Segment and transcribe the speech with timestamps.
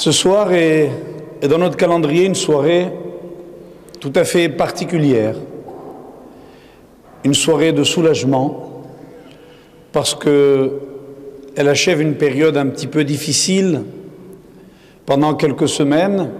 [0.00, 0.90] Ce soir est,
[1.46, 2.90] dans notre calendrier une soirée
[4.00, 5.36] tout à fait particulière,
[7.22, 8.82] une soirée de soulagement,
[9.92, 10.72] parce que
[11.54, 13.82] elle achève une période un petit peu difficile.
[15.04, 16.30] Pendant quelques semaines,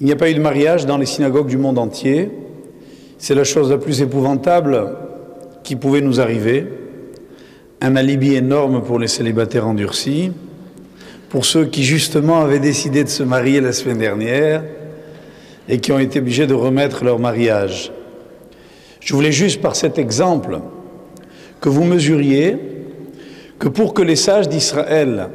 [0.00, 2.32] il n'y a pas eu de mariage dans les synagogues du monde entier.
[3.16, 4.96] C'est la chose la plus épouvantable
[5.62, 6.66] qui pouvait nous arriver.
[7.80, 10.32] Un alibi énorme pour les célibataires endurcis,
[11.30, 14.64] pour ceux qui justement avaient décidé de se marier la semaine dernière
[15.68, 17.92] et qui ont été obligés de remettre leur mariage.
[18.98, 20.60] Je voulais juste par cet exemple
[21.60, 22.58] que vous mesuriez
[23.60, 25.28] que pour que les sages d'Israël,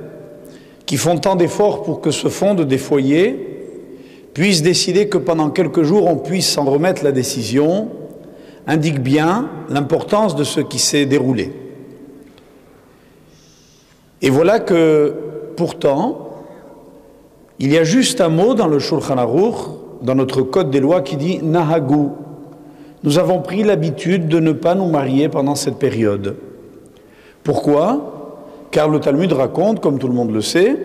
[0.86, 3.40] qui font tant d'efforts pour que se fondent des foyers,
[4.34, 7.90] puissent décider que pendant quelques jours on puisse s'en remettre la décision,
[8.68, 11.54] indique bien l'importance de ce qui s'est déroulé.
[14.22, 15.14] Et voilà que
[15.56, 16.30] pourtant,
[17.60, 19.56] il y a juste un mot dans le Shulchan Aruch,
[20.02, 22.10] dans notre code des lois, qui dit Nahagu.
[23.04, 26.36] Nous avons pris l'habitude de ne pas nous marier pendant cette période.
[27.44, 28.42] Pourquoi?
[28.72, 30.76] Car le Talmud raconte, comme tout le monde le sait,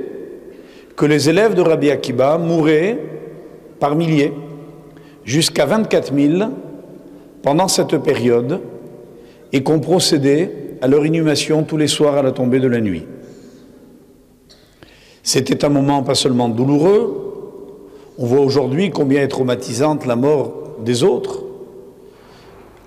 [0.96, 2.98] que les élèves de Rabbi Akiba mouraient
[3.80, 4.32] par milliers,
[5.24, 6.50] jusqu'à 24 000
[7.42, 8.60] pendant cette période,
[9.52, 13.04] et qu'on procédait à leur inhumation tous les soirs à la tombée de la nuit.
[15.22, 17.30] C'était un moment pas seulement douloureux,
[18.18, 20.52] on voit aujourd'hui combien est traumatisante la mort
[20.84, 21.42] des autres,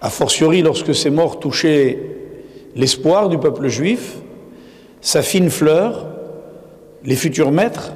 [0.01, 1.99] a fortiori lorsque ces morts touchaient
[2.75, 4.17] l'espoir du peuple juif,
[5.01, 6.07] sa fine fleur,
[7.03, 7.93] les futurs maîtres,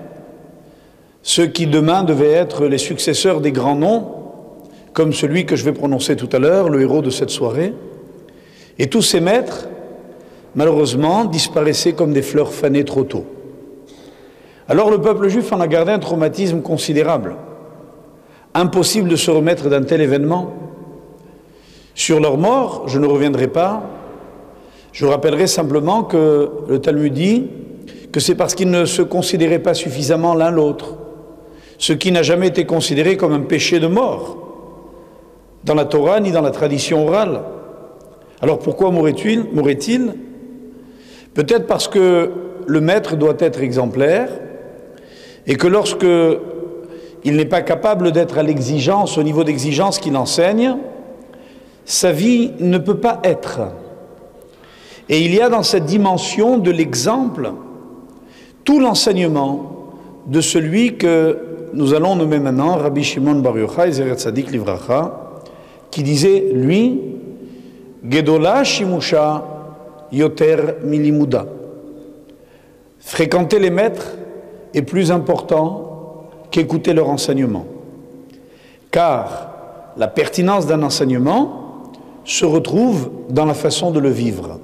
[1.21, 4.07] ceux qui demain devaient être les successeurs des grands noms,
[4.93, 7.73] comme celui que je vais prononcer tout à l'heure, le héros de cette soirée.
[8.79, 9.67] Et tous ces maîtres,
[10.55, 13.25] malheureusement, disparaissaient comme des fleurs fanées trop tôt.
[14.69, 17.35] Alors le peuple juif en a gardé un traumatisme considérable.
[18.53, 20.53] Impossible de se remettre d'un tel événement.
[21.95, 23.83] Sur leur mort, je ne reviendrai pas,
[24.91, 27.47] je rappellerai simplement que le Talmud dit
[28.11, 30.95] que c'est parce qu'ils ne se considéraient pas suffisamment l'un l'autre,
[31.77, 34.37] ce qui n'a jamais été considéré comme un péché de mort
[35.63, 37.41] dans la Torah ni dans la tradition orale.
[38.41, 40.13] Alors pourquoi mourrait-il
[41.33, 42.31] Peut-être parce que
[42.65, 44.29] le maître doit être exemplaire
[45.47, 46.05] et que lorsque
[47.23, 50.75] il n'est pas capable d'être à l'exigence, au niveau d'exigence qu'il enseigne,
[51.85, 53.61] sa vie ne peut pas être.
[55.09, 57.51] Et il y a dans cette dimension de l'exemple
[58.65, 59.73] tout l'enseignement
[60.27, 61.37] de celui que
[61.73, 65.41] nous allons nommer maintenant Rabbi Shimon Bar Yochai Sadik Livracha,
[65.89, 66.99] qui disait, lui,
[68.09, 69.45] Gedola Shimusha
[70.11, 71.45] Yoter Milimuda.
[72.99, 74.17] Fréquenter les maîtres
[74.73, 77.65] est plus important qu'écouter leur enseignement.
[78.91, 79.49] Car
[79.97, 81.63] la pertinence d'un enseignement
[82.23, 84.59] se retrouve dans la façon de le vivre.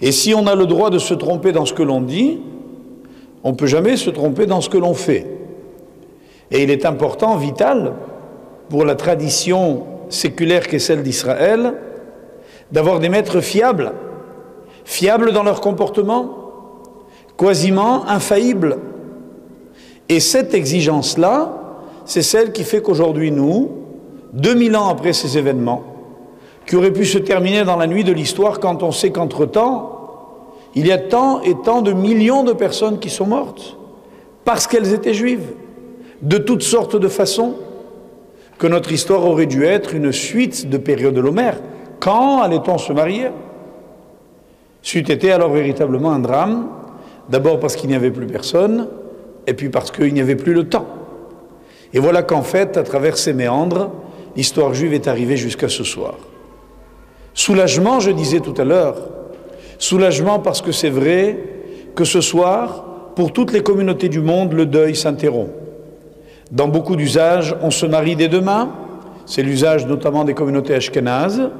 [0.00, 2.40] Et si on a le droit de se tromper dans ce que l'on dit,
[3.44, 5.26] on ne peut jamais se tromper dans ce que l'on fait.
[6.50, 7.92] Et il est important, vital,
[8.68, 11.74] pour la tradition séculaire qu'est celle d'Israël,
[12.72, 13.92] d'avoir des maîtres fiables,
[14.84, 16.39] fiables dans leur comportement,
[17.40, 18.76] quasiment infaillibles.
[20.10, 21.56] Et cette exigence-là,
[22.04, 23.70] c'est celle qui fait qu'aujourd'hui, nous,
[24.34, 25.82] 2000 ans après ces événements,
[26.66, 29.96] qui aurait pu se terminer dans la nuit de l'histoire quand on sait qu'entre-temps,
[30.74, 33.76] il y a tant et tant de millions de personnes qui sont mortes
[34.44, 35.52] parce qu'elles étaient juives,
[36.22, 37.54] de toutes sortes de façons,
[38.58, 41.58] que notre histoire aurait dû être une suite de périodes de l'Homère.
[41.98, 43.28] Quand allait-on se marier?
[44.82, 46.68] C'eût été alors véritablement un drame,
[47.30, 48.88] d'abord parce qu'il n'y avait plus personne,
[49.46, 50.86] et puis parce qu'il n'y avait plus le temps.
[51.92, 53.90] Et voilà qu'en fait, à travers ces méandres,
[54.36, 56.14] l'histoire juive est arrivée jusqu'à ce soir.
[57.34, 58.96] Soulagement, je disais tout à l'heure,
[59.78, 61.38] soulagement parce que c'est vrai
[61.94, 62.84] que ce soir,
[63.16, 65.50] pour toutes les communautés du monde, le deuil s'interrompt.
[66.50, 68.70] Dans beaucoup d'usages, on se marie dès demain,
[69.26, 71.50] c'est l'usage notamment des communautés ashkénazes.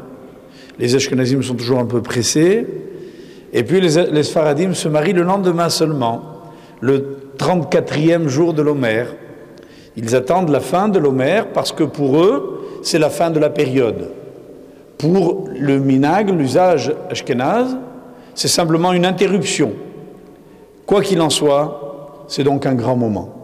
[0.78, 2.66] Les ashkénazim sont toujours un peu pressés.
[3.52, 6.22] Et puis les, les se marient le lendemain seulement,
[6.80, 9.14] le 34e jour de l'Homère.
[9.96, 13.50] Ils attendent la fin de l'Homère parce que pour eux, c'est la fin de la
[13.50, 14.10] période.
[14.98, 17.76] Pour le minag, l'usage ashkénaze,
[18.34, 19.72] c'est simplement une interruption.
[20.86, 23.34] Quoi qu'il en soit, c'est donc un grand moment.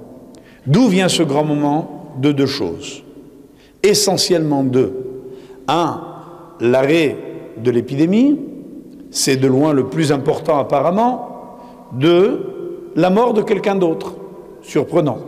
[0.67, 3.03] D'où vient ce grand moment De deux choses.
[3.83, 4.93] Essentiellement deux.
[5.69, 6.01] Un,
[6.61, 7.17] l'arrêt
[7.59, 8.39] de l'épidémie,
[9.11, 11.59] c'est de loin le plus important apparemment.
[11.93, 14.15] Deux, la mort de quelqu'un d'autre.
[14.63, 15.19] surprenant.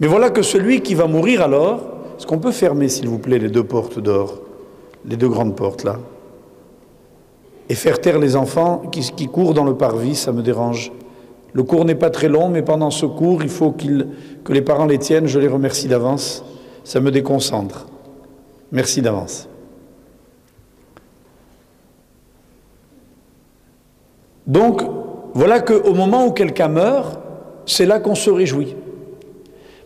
[0.00, 1.80] Mais voilà que celui qui va mourir alors,
[2.18, 4.40] est-ce qu'on peut fermer, s'il vous plaît, les deux portes d'or,
[5.04, 5.98] les deux grandes portes là,
[7.68, 10.90] et faire taire les enfants qui, qui courent dans le parvis, ça me dérange.
[11.52, 14.86] Le cours n'est pas très long, mais pendant ce cours, il faut que les parents
[14.86, 15.26] les tiennent.
[15.26, 16.44] Je les remercie d'avance.
[16.84, 17.86] Ça me déconcentre.
[18.72, 19.49] Merci d'avance.
[24.50, 24.82] Donc,
[25.32, 27.20] voilà qu'au moment où quelqu'un meurt,
[27.66, 28.74] c'est là qu'on se réjouit.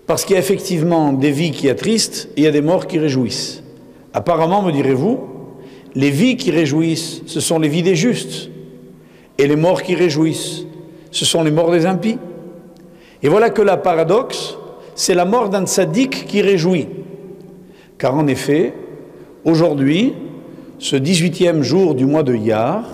[0.07, 2.87] Parce qu'il y a effectivement des vies qui attristent et il y a des morts
[2.87, 3.63] qui réjouissent.
[4.15, 5.21] Apparemment, me direz-vous,
[5.95, 8.49] les vies qui réjouissent, ce sont les vies des justes.
[9.37, 10.65] Et les morts qui réjouissent,
[11.11, 12.17] ce sont les morts des impies.
[13.23, 14.57] Et voilà que la paradoxe,
[14.95, 16.89] c'est la mort d'un tzaddik qui réjouit.
[17.99, 18.73] Car en effet,
[19.45, 20.15] aujourd'hui,
[20.79, 22.94] ce 18e jour du mois de Yar,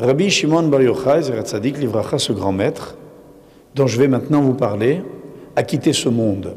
[0.00, 2.96] Rabbi Shimon Bar Yochai, Tzaddik Livracha, ce grand maître,
[3.74, 5.02] dont je vais maintenant vous parler,
[5.56, 6.54] a quitté ce monde.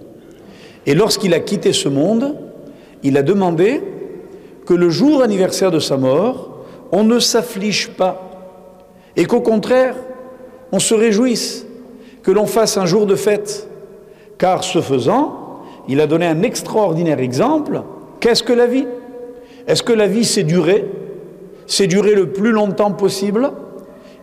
[0.86, 2.36] Et lorsqu'il a quitté ce monde,
[3.02, 3.82] il a demandé
[4.68, 8.30] que le jour anniversaire de sa mort, on ne s'afflige pas,
[9.16, 9.96] et qu'au contraire,
[10.72, 11.66] on se réjouisse,
[12.22, 13.68] que l'on fasse un jour de fête.
[14.38, 17.82] Car ce faisant, il a donné un extraordinaire exemple.
[18.20, 18.86] Qu'est-ce que la vie?
[19.66, 20.86] Est-ce que la vie, c'est durer
[21.72, 23.50] C'est durer le plus longtemps possible.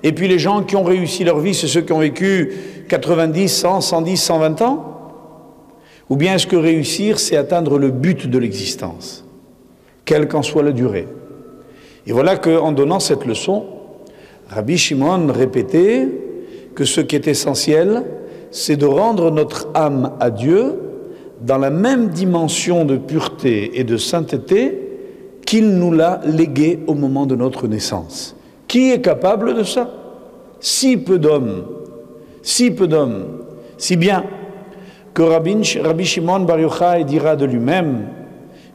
[0.02, 2.52] Et puis les gens qui ont réussi leur vie, c'est ceux qui ont vécu
[2.90, 4.84] 90, 100, 110, 120 ans.
[6.10, 9.24] Ou bien est-ce que réussir, c'est atteindre le but de l'existence,
[10.04, 11.08] quelle qu'en soit la durée.
[12.06, 13.64] Et voilà qu'en donnant cette leçon,
[14.50, 16.06] Rabbi Shimon répétait
[16.74, 18.04] que ce qui est essentiel,
[18.50, 20.74] c'est de rendre notre âme à Dieu
[21.40, 24.87] dans la même dimension de pureté et de sainteté
[25.48, 28.36] qu'il nous l'a légué au moment de notre naissance.
[28.66, 29.88] Qui est capable de ça?
[30.60, 31.64] Si peu d'hommes,
[32.42, 33.44] si peu d'hommes,
[33.78, 34.24] si bien
[35.14, 38.08] que Rabbi Shimon Bar Yochai dira de lui-même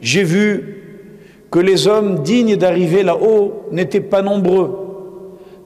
[0.02, 1.06] J'ai vu
[1.52, 4.80] que les hommes dignes d'arriver là-haut n'étaient pas nombreux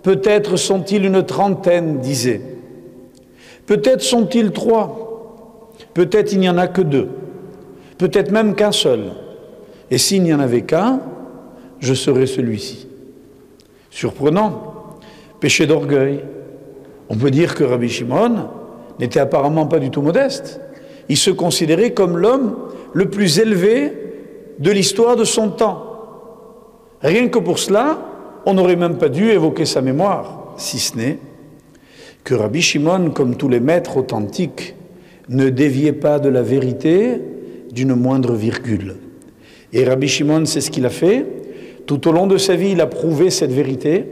[0.03, 2.41] Peut-être sont-ils une trentaine, disait.
[3.65, 5.71] Peut-être sont-ils trois.
[5.93, 7.07] Peut-être il n'y en a que deux.
[7.97, 9.03] Peut-être même qu'un seul.
[9.91, 10.99] Et s'il n'y en avait qu'un,
[11.79, 12.87] je serais celui-ci.
[13.89, 14.97] Surprenant.
[15.39, 16.23] Péché d'orgueil.
[17.09, 18.47] On peut dire que Rabbi Shimon
[18.99, 20.59] n'était apparemment pas du tout modeste.
[21.09, 22.55] Il se considérait comme l'homme
[22.93, 23.93] le plus élevé
[24.59, 25.83] de l'histoire de son temps.
[27.01, 27.99] Rien que pour cela,
[28.45, 31.19] on n'aurait même pas dû évoquer sa mémoire, si ce n'est
[32.23, 34.75] que Rabbi Shimon, comme tous les maîtres authentiques,
[35.29, 37.21] ne déviait pas de la vérité
[37.71, 38.95] d'une moindre virgule.
[39.73, 41.25] Et Rabbi Shimon, c'est ce qu'il a fait.
[41.85, 44.05] Tout au long de sa vie, il a prouvé cette vérité,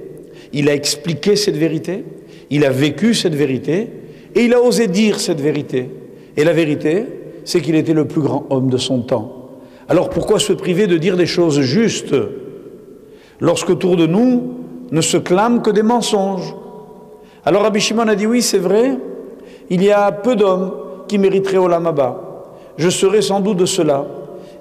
[0.53, 2.03] il a expliqué cette vérité,
[2.49, 3.87] il a vécu cette vérité,
[4.33, 5.89] et il a osé dire cette vérité.
[6.37, 7.05] Et la vérité,
[7.43, 9.49] c'est qu'il était le plus grand homme de son temps.
[9.87, 12.15] Alors pourquoi se priver de dire des choses justes
[13.39, 14.55] lorsque autour de nous
[14.91, 16.55] ne se clament que des mensonges?
[17.45, 18.97] Alors Rabbi Shimon a dit oui, c'est vrai,
[19.69, 20.73] il y a peu d'hommes
[21.07, 22.45] qui mériteraient Olamaba.
[22.77, 24.05] Je serai sans doute de cela.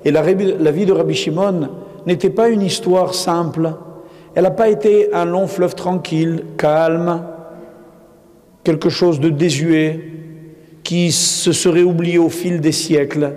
[0.05, 1.69] Et la, vie de Rabbi Shimon
[2.07, 3.73] n'était pas une histoire simple.
[4.35, 7.23] Elle n'a pas été un long fleuve tranquille, calme,
[8.63, 10.01] quelque chose de désuet,
[10.83, 13.33] qui se serait oublié au fil des siècles.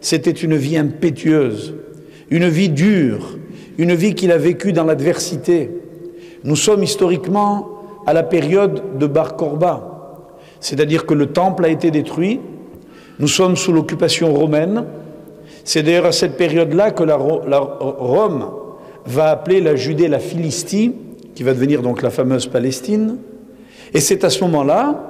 [0.00, 1.74] C'était une vie impétueuse,
[2.30, 3.36] une vie dure,
[3.78, 5.70] une vie qu'il a vécue dans l'adversité.
[6.44, 7.68] Nous sommes historiquement
[8.06, 10.28] à la période de Bar Korba,
[10.60, 12.40] c'est-à-dire que le temple a été détruit,
[13.18, 14.84] nous sommes sous l'occupation romaine,
[15.64, 18.50] c'est d'ailleurs à cette période-là que Rome
[19.06, 20.94] va appeler la Judée la Philistie,
[21.34, 23.16] qui va devenir donc la fameuse Palestine,
[23.92, 25.08] et c'est à ce moment-là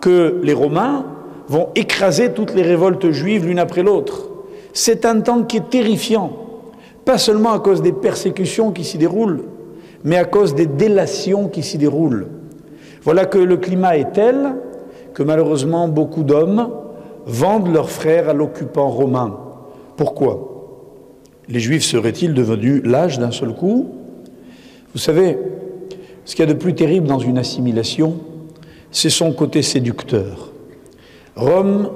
[0.00, 1.04] que les Romains
[1.48, 4.30] vont écraser toutes les révoltes juives l'une après l'autre.
[4.72, 6.32] C'est un temps qui est terrifiant
[7.06, 9.44] pas seulement à cause des persécutions qui s'y déroulent,
[10.02, 12.26] mais à cause des délations qui s'y déroulent.
[13.02, 14.56] Voilà que le climat est tel
[15.14, 16.68] que malheureusement beaucoup d'hommes
[17.24, 19.38] vendent leurs frères à l'occupant romain.
[19.96, 20.92] Pourquoi
[21.48, 23.94] Les Juifs seraient-ils devenus lâches d'un seul coup?
[24.92, 25.38] Vous savez,
[26.24, 28.18] ce qu'il y a de plus terrible dans une assimilation,
[28.90, 30.52] c'est son côté séducteur.
[31.34, 31.90] Rome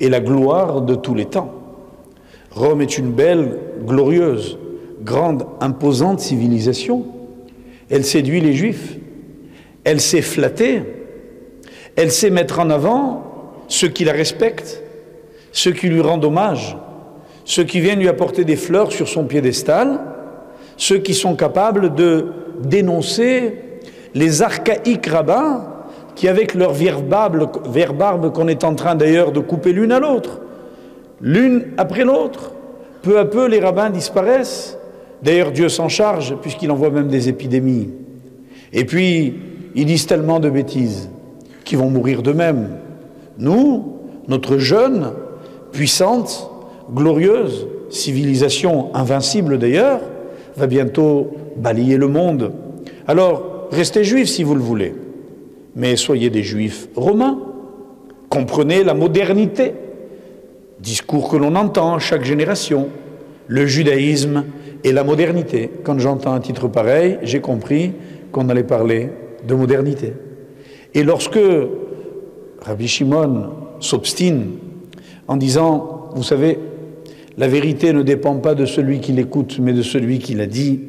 [0.00, 1.52] est la gloire de tous les temps.
[2.50, 4.58] Rome est une belle, glorieuse,
[5.02, 7.06] grande, imposante civilisation.
[7.90, 8.96] Elle séduit les juifs.
[9.84, 10.82] Elle sait flatter.
[11.96, 13.24] Elle sait mettre en avant
[13.68, 14.82] ceux qui la respectent,
[15.52, 16.76] ceux qui lui rendent hommage,
[17.46, 20.00] ceux qui viennent lui apporter des fleurs sur son piédestal,
[20.76, 22.26] ceux qui sont capables de
[22.60, 23.54] dénoncer
[24.14, 25.64] les archaïques rabbins
[26.16, 30.40] qui, avec leur verbarbe qu'on est en train d'ailleurs de couper l'une à l'autre,
[31.20, 32.52] l'une après l'autre,
[33.02, 34.76] peu à peu les rabbins disparaissent.
[35.22, 37.90] D'ailleurs, Dieu s'en charge, puisqu'il envoie même des épidémies.
[38.72, 39.34] Et puis,
[39.76, 41.10] ils disent tellement de bêtises
[41.64, 42.70] qu'ils vont mourir d'eux-mêmes.
[43.38, 45.12] Nous, notre jeune,
[45.70, 46.50] puissante,
[46.92, 50.00] glorieuse civilisation, invincible d'ailleurs,
[50.56, 52.52] va bientôt balayer le monde.
[53.06, 54.94] Alors, restez juifs si vous le voulez,
[55.74, 57.38] mais soyez des juifs romains.
[58.28, 59.74] Comprenez la modernité,
[60.80, 62.88] discours que l'on entend chaque génération,
[63.46, 64.44] le judaïsme
[64.82, 65.70] et la modernité.
[65.84, 67.92] Quand j'entends un titre pareil, j'ai compris
[68.32, 69.10] qu'on allait parler
[69.46, 70.12] de modernité.
[70.94, 71.38] Et lorsque
[72.62, 73.50] Rabbi Shimon
[73.80, 74.52] s'obstine
[75.28, 76.58] en disant, vous savez,
[77.38, 80.80] la vérité ne dépend pas de celui qui l'écoute, mais de celui qui l'a dit,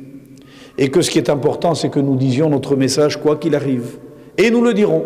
[0.77, 3.97] et que ce qui est important, c'est que nous disions notre message quoi qu'il arrive.
[4.37, 5.05] Et nous le dirons.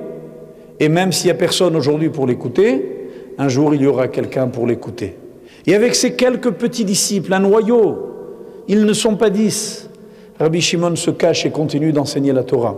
[0.79, 4.47] Et même s'il n'y a personne aujourd'hui pour l'écouter, un jour il y aura quelqu'un
[4.47, 5.15] pour l'écouter.
[5.65, 8.09] Et avec ces quelques petits disciples, un noyau,
[8.67, 9.89] ils ne sont pas dix.
[10.39, 12.77] Rabbi Shimon se cache et continue d'enseigner la Torah,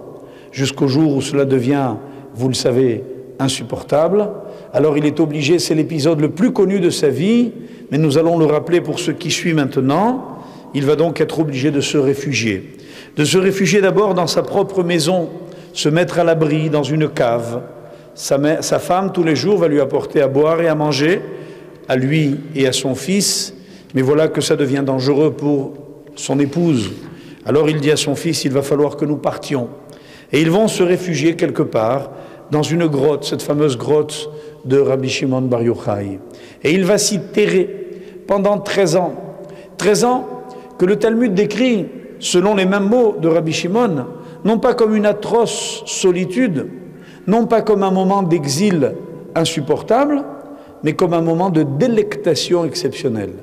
[0.51, 1.95] jusqu'au jour où cela devient,
[2.35, 3.03] vous le savez,
[3.39, 4.29] insupportable.
[4.73, 7.51] Alors il est obligé, c'est l'épisode le plus connu de sa vie,
[7.91, 10.39] mais nous allons le rappeler pour ce qui suit maintenant.
[10.73, 12.75] Il va donc être obligé de se réfugier.
[13.15, 15.29] De se réfugier d'abord dans sa propre maison,
[15.73, 17.61] se mettre à l'abri dans une cave.
[18.15, 21.21] Sa, sa, femme, tous les jours, va lui apporter à boire et à manger,
[21.87, 23.53] à lui et à son fils.
[23.93, 25.73] Mais voilà que ça devient dangereux pour
[26.15, 26.91] son épouse.
[27.45, 29.69] Alors il dit à son fils, il va falloir que nous partions.
[30.31, 32.09] Et ils vont se réfugier quelque part
[32.49, 34.29] dans une grotte, cette fameuse grotte
[34.65, 36.19] de Rabbi Shimon Bar Yochai.
[36.63, 37.69] Et il va s'y terrer
[38.27, 39.13] pendant 13 ans.
[39.77, 40.27] 13 ans
[40.77, 41.85] que le Talmud décrit,
[42.19, 44.05] selon les mêmes mots de Rabbi Shimon,
[44.45, 46.67] non pas comme une atroce solitude,
[47.27, 48.93] non pas comme un moment d'exil
[49.35, 50.23] insupportable,
[50.83, 53.33] mais comme un moment de délectation exceptionnelle.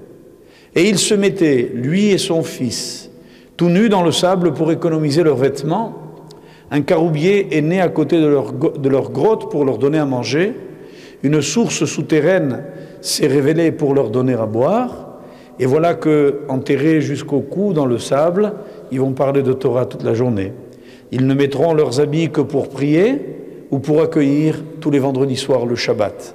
[0.74, 3.10] Et il se mettait, lui et son fils,
[3.56, 5.94] tout nus dans le sable pour économiser leurs vêtements.
[6.70, 10.06] Un caroubier est né à côté de leur, de leur grotte pour leur donner à
[10.06, 10.54] manger.
[11.22, 12.64] Une source souterraine
[13.00, 15.18] s'est révélée pour leur donner à boire.
[15.58, 18.52] Et voilà que, enterrés jusqu'au cou dans le sable,
[18.90, 20.52] ils vont parler de Torah toute la journée.
[21.12, 23.18] Ils ne mettront leurs habits que pour prier
[23.70, 26.34] ou pour accueillir tous les vendredis soirs le Shabbat.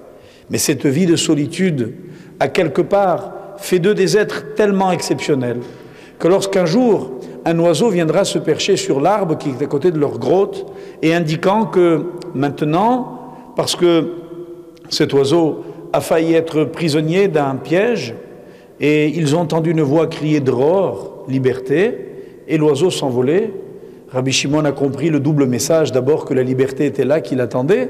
[0.49, 1.93] Mais cette vie de solitude
[2.39, 5.59] a quelque part fait d'eux des êtres tellement exceptionnels
[6.19, 7.11] que lorsqu'un jour
[7.45, 10.65] un oiseau viendra se percher sur l'arbre qui est à côté de leur grotte
[11.01, 14.24] et indiquant que maintenant, parce que
[14.89, 15.63] cet oiseau
[15.93, 18.15] a failli être prisonnier d'un piège
[18.79, 21.97] et ils ont entendu une voix crier Dror, liberté,
[22.47, 23.51] et l'oiseau s'envolait.
[24.09, 27.89] Rabbi Shimon a compris le double message d'abord que la liberté était là, qu'il attendait.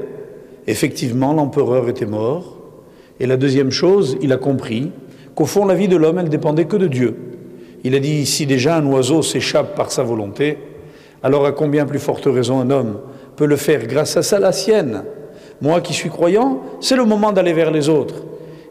[0.67, 2.57] Effectivement, l'empereur était mort.
[3.19, 4.91] Et la deuxième chose, il a compris
[5.33, 7.15] qu'au fond, la vie de l'homme, elle dépendait que de Dieu.
[7.83, 10.57] Il a dit si déjà un oiseau s'échappe par sa volonté,
[11.21, 12.99] alors à combien plus forte raison un homme
[13.35, 15.03] peut le faire grâce à ça, la sienne?
[15.61, 18.23] Moi qui suis croyant, c'est le moment d'aller vers les autres.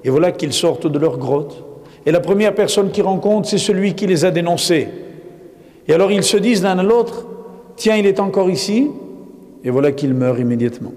[0.05, 1.65] Et voilà qu'ils sortent de leur grotte.
[2.07, 4.89] Et la première personne qu'ils rencontrent, c'est celui qui les a dénoncés.
[5.89, 7.27] Et alors ils se disent l'un à l'autre,
[7.77, 8.91] tiens, il est encore ici.
[9.65, 10.93] Et voilà qu'ils meurent immédiatement.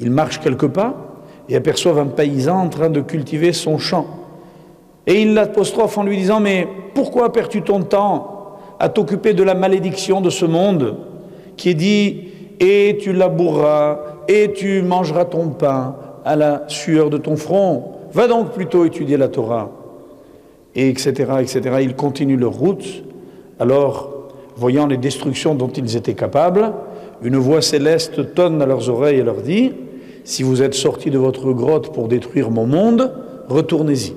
[0.00, 4.06] Ils marchent quelques pas et aperçoivent un paysan en train de cultiver son champ.
[5.06, 9.54] Et ils l'apostrophe en lui disant, mais pourquoi perds-tu ton temps à t'occuper de la
[9.54, 10.96] malédiction de ce monde
[11.56, 12.28] qui est dit,
[12.60, 13.98] et tu laboureras,
[14.28, 17.92] et tu mangeras ton pain à la sueur de ton front.
[18.12, 19.70] Va donc plutôt étudier la Torah.
[20.74, 21.60] Et etc., etc.
[21.80, 23.02] Ils continuent leur route.
[23.58, 26.72] Alors, voyant les destructions dont ils étaient capables,
[27.22, 29.72] une voix céleste tonne à leurs oreilles et leur dit
[30.24, 33.12] Si vous êtes sortis de votre grotte pour détruire mon monde,
[33.48, 34.14] retournez-y.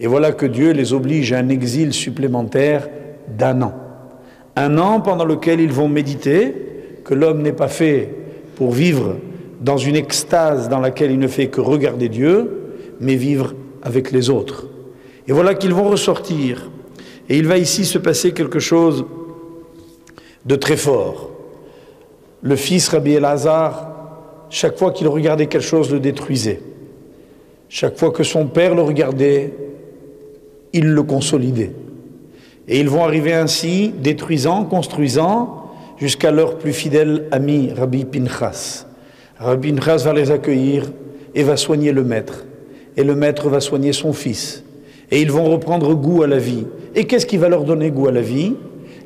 [0.00, 2.88] Et voilà que Dieu les oblige à un exil supplémentaire
[3.36, 3.72] d'un an.
[4.54, 6.54] Un an pendant lequel ils vont méditer
[7.04, 8.27] que l'homme n'est pas fait
[8.58, 9.14] pour vivre
[9.60, 12.50] dans une extase dans laquelle il ne fait que regarder Dieu,
[12.98, 14.66] mais vivre avec les autres.
[15.28, 16.68] Et voilà qu'ils vont ressortir.
[17.28, 19.04] Et il va ici se passer quelque chose
[20.44, 21.30] de très fort.
[22.42, 23.92] Le fils Rabbi Elazar,
[24.50, 26.60] chaque fois qu'il regardait quelque chose, le détruisait.
[27.68, 29.54] Chaque fois que son père le regardait,
[30.72, 31.70] il le consolidait.
[32.66, 35.67] Et ils vont arriver ainsi, détruisant, construisant,
[36.00, 38.86] jusqu'à leur plus fidèle ami, Rabbi Pinchas.
[39.38, 40.84] Rabbi Pinchas va les accueillir
[41.34, 42.44] et va soigner le maître.
[42.96, 44.64] Et le maître va soigner son fils.
[45.10, 46.64] Et ils vont reprendre goût à la vie.
[46.94, 48.54] Et qu'est-ce qui va leur donner goût à la vie?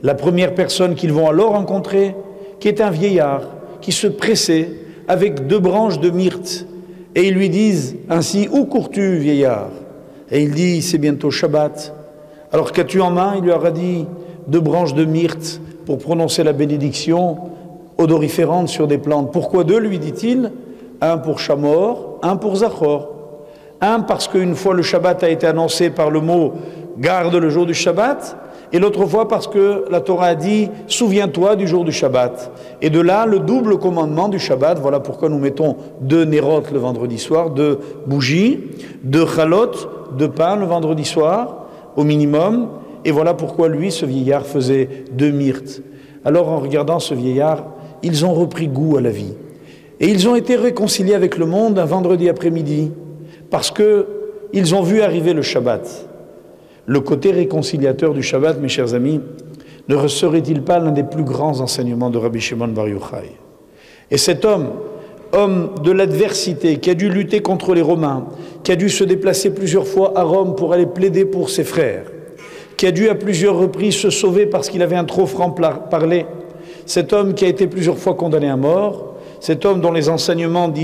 [0.02, 2.14] La première personne qu'ils vont alors rencontrer,
[2.58, 3.42] qui est un vieillard,
[3.80, 4.68] qui se pressaient
[5.08, 6.66] avec deux branches de myrte.
[7.14, 9.70] Et ils lui disent ainsi Où cours-tu, vieillard?
[10.30, 11.94] Et il dit C'est bientôt Shabbat.
[12.52, 13.34] Alors qu'as-tu en main?
[13.36, 14.06] Il lui aura dit
[14.48, 17.38] Deux branches de myrte pour prononcer la bénédiction
[17.98, 19.32] odoriférante sur des plantes.
[19.32, 20.52] Pourquoi deux lui dit-il?
[21.00, 23.08] Un pour Chamor, un pour Zachor.
[23.80, 26.52] Un parce qu'une fois le Shabbat a été annoncé par le mot
[26.98, 28.36] Garde le jour du Shabbat
[28.72, 32.50] et l'autre fois parce que la Torah a dit souviens-toi du jour du Shabbat.
[32.80, 36.78] Et de là, le double commandement du Shabbat, voilà pourquoi nous mettons deux nérotes le
[36.78, 38.60] vendredi soir, deux bougies,
[39.02, 42.68] deux chalotes, deux pain le vendredi soir, au minimum.
[43.04, 45.82] Et voilà pourquoi lui, ce vieillard, faisait deux myrtes.
[46.24, 47.66] Alors en regardant ce vieillard,
[48.02, 49.34] ils ont repris goût à la vie.
[50.00, 52.90] Et ils ont été réconciliés avec le monde un vendredi après-midi,
[53.50, 54.06] parce que
[54.52, 56.08] ils ont vu arriver le Shabbat.
[56.86, 59.20] Le côté réconciliateur du Shabbat, mes chers amis,
[59.88, 63.32] ne serait-il pas l'un des plus grands enseignements de Rabbi Shimon Bar Yochai?
[64.10, 64.68] Et cet homme,
[65.32, 68.26] homme de l'adversité, qui a dû lutter contre les Romains,
[68.62, 72.04] qui a dû se déplacer plusieurs fois à Rome pour aller plaider pour ses frères,
[72.82, 76.26] qui a dû à plusieurs reprises se sauver parce qu'il avait un trop franc parler,
[76.84, 80.74] cet homme qui a été plusieurs fois condamné à mort, cet homme dont les enseignements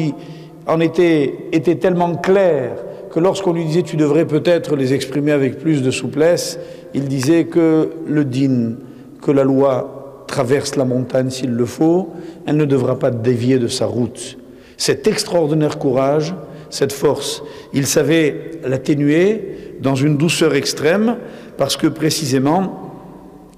[0.68, 2.76] en étaient, étaient tellement clairs
[3.10, 6.60] que lorsqu'on lui disait tu devrais peut-être les exprimer avec plus de souplesse,
[6.94, 8.74] il disait que le din,
[9.20, 12.10] que la loi traverse la montagne s'il le faut,
[12.46, 14.38] elle ne devra pas dévier de sa route.
[14.76, 16.32] Cet extraordinaire courage,
[16.70, 21.16] cette force, il savait l'atténuer dans une douceur extrême
[21.58, 22.92] parce que précisément,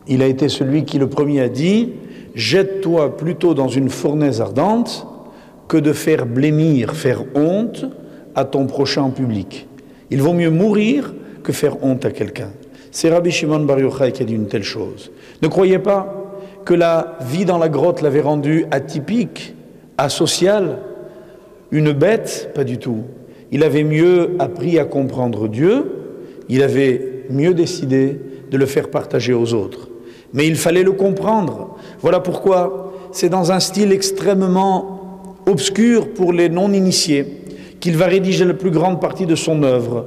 [0.08, 1.92] il a été celui qui le premier a dit,
[2.34, 5.06] jette-toi plutôt dans une fournaise ardente
[5.68, 7.84] que de faire blêmir, faire honte
[8.34, 9.68] à ton prochain public.
[10.10, 12.50] Il vaut mieux mourir que faire honte à quelqu'un.
[12.90, 15.12] C'est Rabbi Shimon Bar Yochai qui a dit une telle chose.
[15.42, 19.54] Ne croyez pas que la vie dans la grotte l'avait rendu atypique,
[19.98, 20.78] asocial,
[21.70, 23.02] une bête, pas du tout.
[23.52, 25.84] Il avait mieux appris à comprendre Dieu,
[26.48, 28.18] il avait mieux décidé
[28.50, 29.88] de le faire partager aux autres.
[30.32, 31.76] Mais il fallait le comprendre.
[32.00, 35.00] Voilà pourquoi c'est dans un style extrêmement
[35.46, 37.26] obscur pour les non-initiés
[37.80, 40.06] qu'il va rédiger la plus grande partie de son œuvre.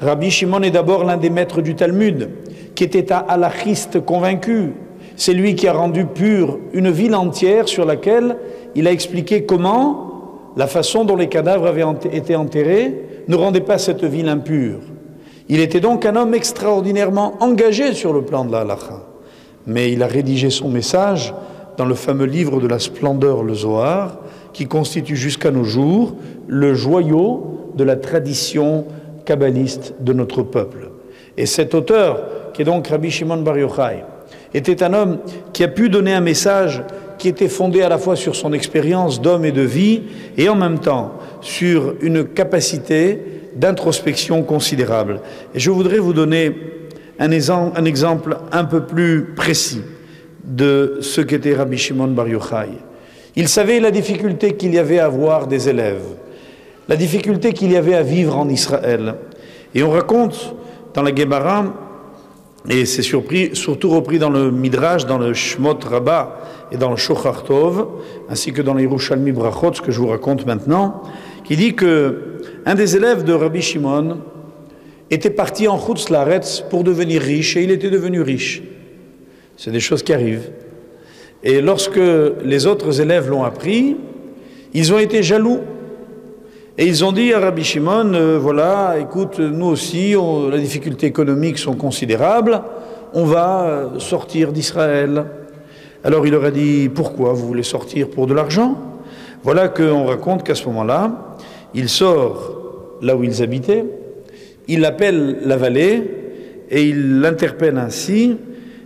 [0.00, 2.28] Rabbi Shimon est d'abord l'un des maîtres du Talmud,
[2.74, 4.72] qui était un halachiste convaincu.
[5.16, 8.36] C'est lui qui a rendu pure une ville entière sur laquelle
[8.74, 10.12] il a expliqué comment
[10.56, 12.94] la façon dont les cadavres avaient été enterrés
[13.28, 14.80] ne rendait pas cette ville impure.
[15.48, 19.02] Il était donc un homme extraordinairement engagé sur le plan de la halacha.
[19.66, 21.34] Mais il a rédigé son message
[21.76, 24.18] dans le fameux livre de la splendeur, le Zohar,
[24.52, 26.14] qui constitue jusqu'à nos jours
[26.46, 28.86] le joyau de la tradition
[29.24, 30.90] kabbaliste de notre peuple.
[31.36, 34.04] Et cet auteur, qui est donc Rabbi Shimon Bar Yochai,
[34.52, 35.18] était un homme
[35.52, 36.82] qui a pu donner un message
[37.18, 40.02] qui était fondé à la fois sur son expérience d'homme et de vie,
[40.36, 45.20] et en même temps sur une capacité d'introspection considérable.
[45.54, 46.54] Et je voudrais vous donner
[47.18, 49.82] un, exemple un peu plus précis
[50.44, 52.68] de ce qu'était Rabbi Shimon Bar Yochai.
[53.36, 56.02] Il savait la difficulté qu'il y avait à avoir des élèves,
[56.88, 59.14] la difficulté qu'il y avait à vivre en Israël.
[59.74, 60.54] Et on raconte
[60.94, 61.72] dans la Gemara,
[62.68, 66.38] et c'est surtout repris dans le Midrash, dans le Shmot Rabbah
[66.70, 67.86] et dans le Shochar Tov,
[68.28, 71.02] ainsi que dans les Yerushalmi Brachot, ce que je vous raconte maintenant,
[71.44, 74.18] qui dit que un des élèves de Rabbi Shimon
[75.10, 75.78] était parti en
[76.10, 78.62] Laretz pour devenir riche, et il était devenu riche.
[79.56, 80.50] C'est des choses qui arrivent.
[81.42, 82.00] Et lorsque
[82.44, 83.96] les autres élèves l'ont appris,
[84.72, 85.60] ils ont été jaloux.
[86.78, 90.14] Et ils ont dit à Rabbi Shimon, euh, voilà, écoute, nous aussi,
[90.50, 92.62] les difficultés économiques sont considérables,
[93.12, 95.26] on va euh, sortir d'Israël.
[96.02, 98.78] Alors il leur a dit, pourquoi vous voulez sortir pour de l'argent?
[99.42, 101.31] Voilà qu'on raconte qu'à ce moment-là,
[101.74, 103.84] il sort là où ils habitaient,
[104.68, 106.02] il appelle la vallée
[106.70, 108.36] et il l'interpelle ainsi,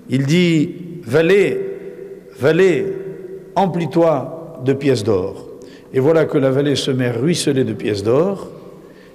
[0.09, 1.67] il dit, vallée,
[2.39, 2.93] Vallée,
[3.55, 5.47] emplis-toi de pièces d'or.
[5.95, 8.49] Et voilà que la vallée se met ruisselée de pièces d'or,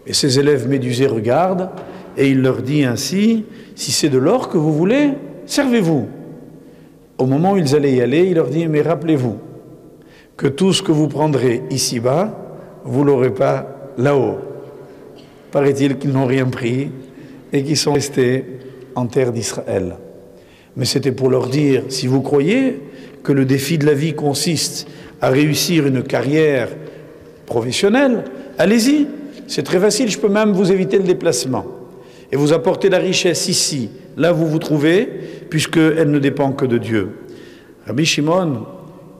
[0.07, 1.69] et ses élèves médusés regardent,
[2.17, 5.11] et il leur dit ainsi, si c'est de l'or que vous voulez,
[5.45, 6.07] servez-vous.
[7.19, 9.37] Au moment où ils allaient y aller, il leur dit, mais rappelez-vous
[10.35, 12.40] que tout ce que vous prendrez ici-bas,
[12.83, 14.37] vous l'aurez pas là-haut.
[15.51, 16.89] Paraît-il qu'ils n'ont rien pris
[17.51, 18.45] et qu'ils sont restés
[18.95, 19.95] en terre d'Israël.
[20.75, 22.79] Mais c'était pour leur dire, si vous croyez
[23.23, 24.87] que le défi de la vie consiste
[25.19, 26.69] à réussir une carrière
[27.45, 28.23] professionnelle,
[28.57, 29.07] allez-y.
[29.47, 31.65] C'est très facile, je peux même vous éviter le déplacement
[32.31, 35.09] et vous apporter la richesse ici, là où vous vous trouvez,
[35.49, 37.09] puisqu'elle ne dépend que de Dieu.
[37.85, 38.65] Rabbi Shimon,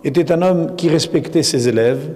[0.03, 2.09] était un homme qui respectait ses élèves,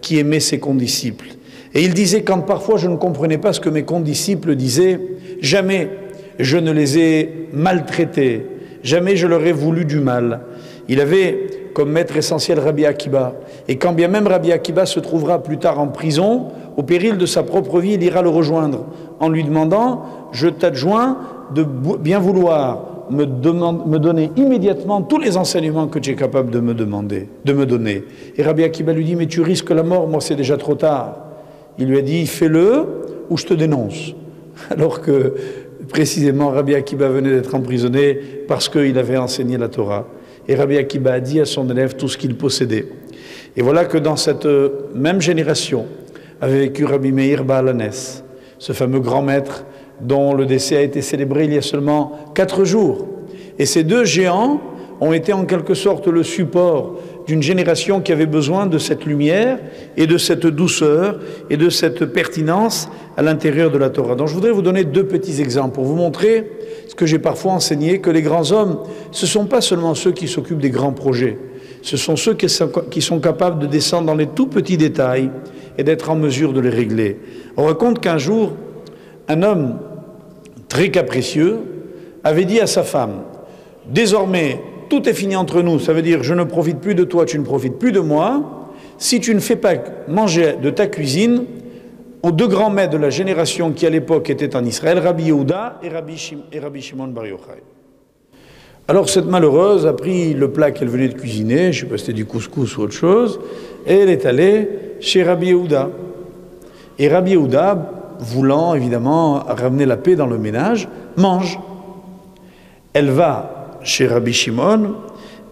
[0.00, 1.28] qui aimait ses condisciples.
[1.74, 5.00] Et il disait, quand parfois je ne comprenais pas ce que mes condisciples disaient,
[5.40, 5.90] jamais
[6.38, 8.46] je ne les ai maltraités,
[8.82, 10.40] jamais je leur ai voulu du mal.
[10.88, 13.34] Il avait comme maître essentiel Rabbi Akiba.
[13.68, 17.26] Et quand bien même Rabbi Akiba se trouvera plus tard en prison, au péril de
[17.26, 18.86] sa propre vie, il ira le rejoindre
[19.20, 21.18] en lui demandant Je t'adjoins
[21.54, 26.60] de bien vouloir me, me, donner immédiatement tous les enseignements que tu es capable de
[26.60, 28.04] me demander, de me donner.
[28.36, 31.16] Et Rabbi Akiba lui dit Mais tu risques la mort, moi c'est déjà trop tard.
[31.78, 32.86] Il lui a dit Fais-le
[33.28, 34.14] ou je te dénonce.
[34.70, 35.34] Alors que
[35.88, 40.06] précisément Rabbi Akiba venait d'être emprisonné parce qu'il avait enseigné la Torah.
[40.48, 42.86] Et Rabbi Akiba a dit à son élève tout ce qu'il possédait.
[43.56, 44.48] Et voilà que dans cette
[44.94, 45.86] même génération
[46.40, 48.22] avait vécu Rabbi Meir Baalanes,
[48.58, 49.64] ce fameux grand maître
[50.02, 53.06] dont le décès a été célébré il y a seulement quatre jours.
[53.58, 54.60] Et ces deux géants
[55.00, 59.58] ont été en quelque sorte le support d'une génération qui avait besoin de cette lumière
[59.96, 64.14] et de cette douceur et de cette pertinence à l'intérieur de la Torah.
[64.14, 66.50] Donc je voudrais vous donner deux petits exemples pour vous montrer
[66.88, 68.80] ce que j'ai parfois enseigné, que les grands hommes,
[69.12, 71.38] ce ne sont pas seulement ceux qui s'occupent des grands projets,
[71.82, 75.30] ce sont ceux qui sont, qui sont capables de descendre dans les tout petits détails
[75.78, 77.18] et d'être en mesure de les régler.
[77.56, 78.52] On raconte qu'un jour,
[79.28, 79.78] un homme
[80.70, 81.58] très capricieux
[82.24, 83.24] avait dit à sa femme,
[83.86, 87.26] désormais, tout est fini entre nous, ça veut dire je ne profite plus de toi,
[87.26, 89.74] tu ne profites plus de moi, si tu ne fais pas
[90.08, 91.44] manger de ta cuisine
[92.22, 95.80] aux deux grands maîtres de la génération qui à l'époque étaient en Israël, Rabbi Yehuda
[95.82, 97.62] et Rabbi, Shimon Bar Yochai.
[98.88, 101.98] Alors cette malheureuse a pris le plat qu'elle venait de cuisiner, je ne sais pas
[101.98, 103.40] si c'était du couscous ou autre chose,
[103.86, 104.68] et elle est allée
[105.00, 105.90] chez Rabbi Yehuda.
[106.98, 111.58] Et Rabbi Yehuda, voulant évidemment ramener la paix dans le ménage, mange.
[112.92, 114.94] Elle va chez Rabbi Shimon,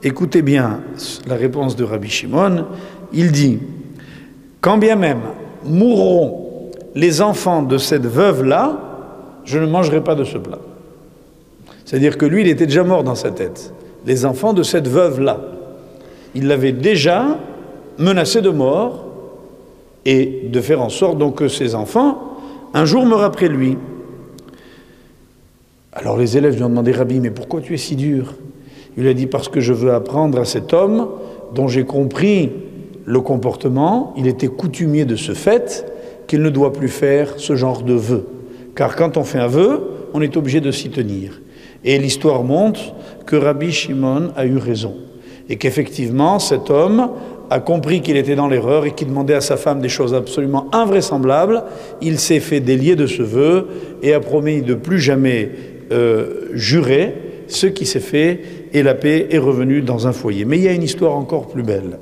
[0.02, 0.80] écoutez bien
[1.26, 2.66] la réponse de Rabbi Shimon,
[3.12, 3.58] il dit,
[4.60, 5.20] quand bien même
[5.64, 8.76] mourront les enfants de cette veuve-là,
[9.44, 10.58] je ne mangerai pas de ce plat.
[11.84, 13.72] C'est-à-dire que lui, il était déjà mort dans sa tête.
[14.04, 15.38] Les enfants de cette veuve-là.
[16.34, 17.38] Il l'avait déjà
[17.98, 19.06] menacé de mort
[20.04, 22.27] et de faire en sorte donc que ses enfants,
[22.74, 23.76] un jour, meurent après lui.
[25.92, 28.34] Alors les élèves lui ont demandé, Rabbi, mais pourquoi tu es si dur?
[28.96, 31.08] Il a dit, parce que je veux apprendre à cet homme
[31.54, 32.50] dont j'ai compris
[33.04, 35.86] le comportement, il était coutumier de ce fait
[36.26, 38.26] qu'il ne doit plus faire ce genre de vœu.
[38.74, 39.80] Car quand on fait un vœu,
[40.12, 41.40] on est obligé de s'y tenir.
[41.84, 44.94] Et l'histoire montre que Rabbi Shimon a eu raison.
[45.48, 47.10] Et qu'effectivement, cet homme
[47.50, 50.66] a compris qu'il était dans l'erreur et qu'il demandait à sa femme des choses absolument
[50.72, 51.64] invraisemblables.
[52.02, 53.68] Il s'est fait délier de ce vœu
[54.02, 55.50] et a promis de plus jamais
[55.90, 57.14] euh, juré,
[57.46, 58.40] ce qui s'est fait,
[58.72, 60.44] et la paix est revenue dans un foyer.
[60.44, 61.98] Mais il y a une histoire encore plus belle,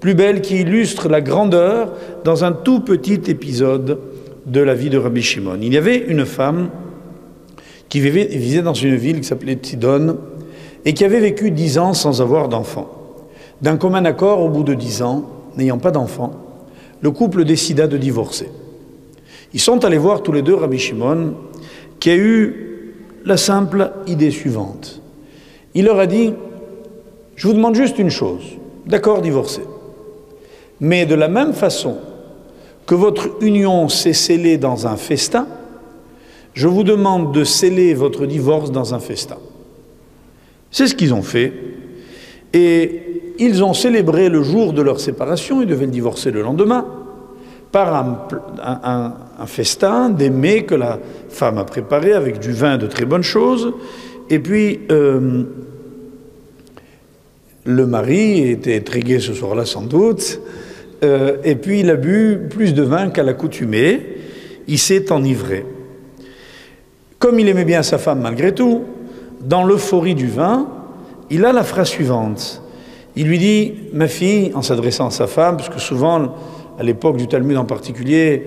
[0.00, 1.92] plus belle qui illustre la grandeur
[2.24, 3.98] dans un tout petit épisode
[4.46, 5.58] de la vie de Rabbi Shimon.
[5.62, 6.68] Il y avait une femme
[7.88, 10.18] qui vivait, vivait dans une ville qui s'appelait Tidon
[10.84, 13.03] et qui avait vécu dix ans sans avoir d'enfant.
[13.64, 15.24] D'un commun accord, au bout de dix ans,
[15.56, 16.32] n'ayant pas d'enfant,
[17.00, 18.50] le couple décida de divorcer.
[19.54, 21.32] Ils sont allés voir tous les deux Rabbi Shimon,
[21.98, 22.92] qui a eu
[23.24, 25.00] la simple idée suivante.
[25.72, 26.34] Il leur a dit,
[27.36, 28.42] je vous demande juste une chose,
[28.84, 29.62] d'accord, divorcé,
[30.78, 31.96] mais de la même façon
[32.84, 35.46] que votre union s'est scellée dans un festin,
[36.52, 39.38] je vous demande de sceller votre divorce dans un festin.
[40.70, 41.50] C'est ce qu'ils ont fait.
[42.52, 46.86] Et ils ont célébré le jour de leur séparation, ils devaient divorcer le lendemain,
[47.72, 53.04] par un, festin, des mets que la femme a préparé avec du vin, de très
[53.04, 53.72] bonnes choses.
[54.30, 55.42] Et puis, euh,
[57.64, 60.40] le mari était très ce soir-là sans doute.
[61.02, 64.18] Euh, et puis, il a bu plus de vin qu'à l'accoutumée.
[64.68, 65.66] Il s'est enivré.
[67.18, 68.84] Comme il aimait bien sa femme malgré tout,
[69.40, 70.68] dans l'euphorie du vin,
[71.28, 72.62] il a la phrase suivante.
[73.16, 76.34] Il lui dit, ma fille, en s'adressant à sa femme, parce que souvent
[76.78, 78.44] à l'époque du Talmud en particulier,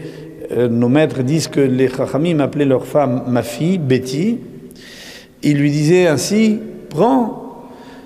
[0.52, 4.40] euh, nos maîtres disent que les Chachamim appelaient leur femme ma fille, Betty.
[5.44, 7.66] Ils lui disaient ainsi Prends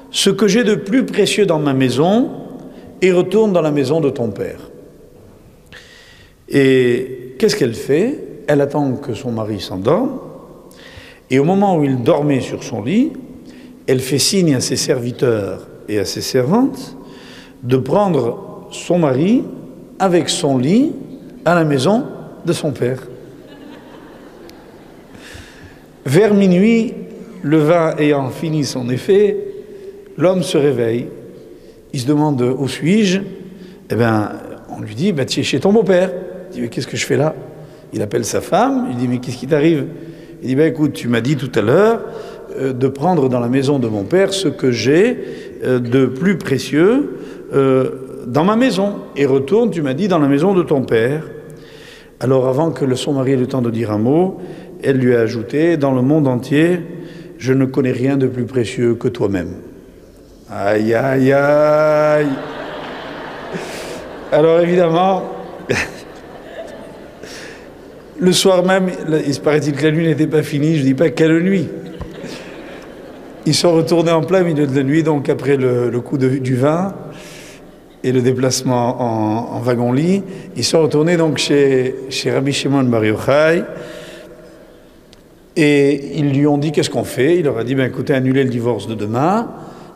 [0.09, 2.29] ce que j'ai de plus précieux dans ma maison
[3.01, 4.69] et retourne dans la maison de ton père.
[6.49, 8.19] Et qu'est-ce qu'elle fait?
[8.47, 10.19] Elle attend que son mari s'endorme.
[11.29, 13.13] Et au moment où il dormait sur son lit,
[13.87, 16.95] elle fait signe à ses serviteurs et à ses servantes
[17.63, 19.43] de prendre son mari
[19.99, 20.93] avec son lit
[21.43, 22.05] à la maison
[22.45, 22.99] de son père.
[26.05, 26.93] Vers minuit,
[27.43, 29.37] le vin ayant fini son effet,
[30.17, 31.07] l'homme se réveille.
[31.93, 33.19] il se demande où suis-je?
[33.89, 34.31] Eh bien,
[34.69, 36.11] on lui dit, bah, tu es chez ton beau-père.
[36.49, 37.35] Il dit, mais qu'est-ce que je fais là?
[37.93, 39.87] Il appelle sa femme, il dit, mais qu'est-ce qui t'arrive?
[40.41, 42.01] Il dit, bah, écoute, tu m'as dit tout à l'heure
[42.57, 47.17] euh, de prendre dans la maison de mon père ce que j'ai de plus précieux
[47.53, 47.89] euh,
[48.27, 48.95] dans ma maison.
[49.15, 51.23] Et retourne, tu m'as dit, dans la maison de ton père.
[52.19, 54.39] Alors avant que son mari ait le temps de dire un mot,
[54.83, 56.79] elle lui a ajouté, dans le monde entier,
[57.37, 59.53] je ne connais rien de plus précieux que toi-même.
[60.49, 62.27] Aïe, aïe, aïe.
[64.31, 65.23] Alors évidemment,
[68.19, 68.89] le soir même,
[69.25, 71.67] il se paraît-il que la nuit n'était pas finie, je ne dis pas quelle nuit?
[73.47, 76.93] Ils sont retournés en plein milieu de la nuit, donc après le, coup du vin
[78.03, 80.23] et le déplacement en, wagon-lit,
[80.55, 83.63] ils sont retournés donc chez, Rabbi Shimon Bar Yochai,
[85.55, 87.37] et ils lui ont dit qu'est-ce qu'on fait?
[87.37, 89.49] Il leur a dit ben écoutez, annulez le divorce de demain.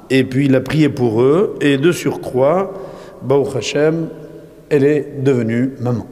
[0.09, 2.73] Et puis il a prié pour eux, et de surcroît,
[3.21, 4.09] Baruch Hashem,
[4.69, 6.07] elle est devenue maman.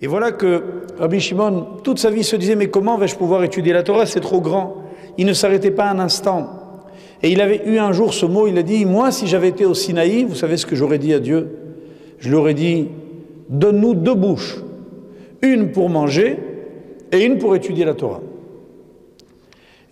[0.00, 0.62] Et voilà que
[0.98, 4.06] Rabbi Shimon, toute sa vie, se disait Mais comment vais-je pouvoir étudier la Torah?
[4.06, 4.84] C'est trop grand.
[5.18, 6.61] Il ne s'arrêtait pas un instant.
[7.22, 9.64] Et il avait eu un jour ce mot il a dit Moi, si j'avais été
[9.64, 11.48] au Sinaï, vous savez ce que j'aurais dit à Dieu?
[12.18, 12.88] Je lui aurais dit
[13.48, 14.58] Donne-nous deux bouches,
[15.42, 16.38] une pour manger
[17.12, 18.22] et une pour étudier la Torah.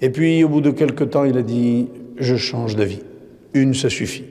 [0.00, 3.00] Et puis, au bout de quelque temps, il a dit Je change d'avis.
[3.54, 4.24] Une, ça suffit.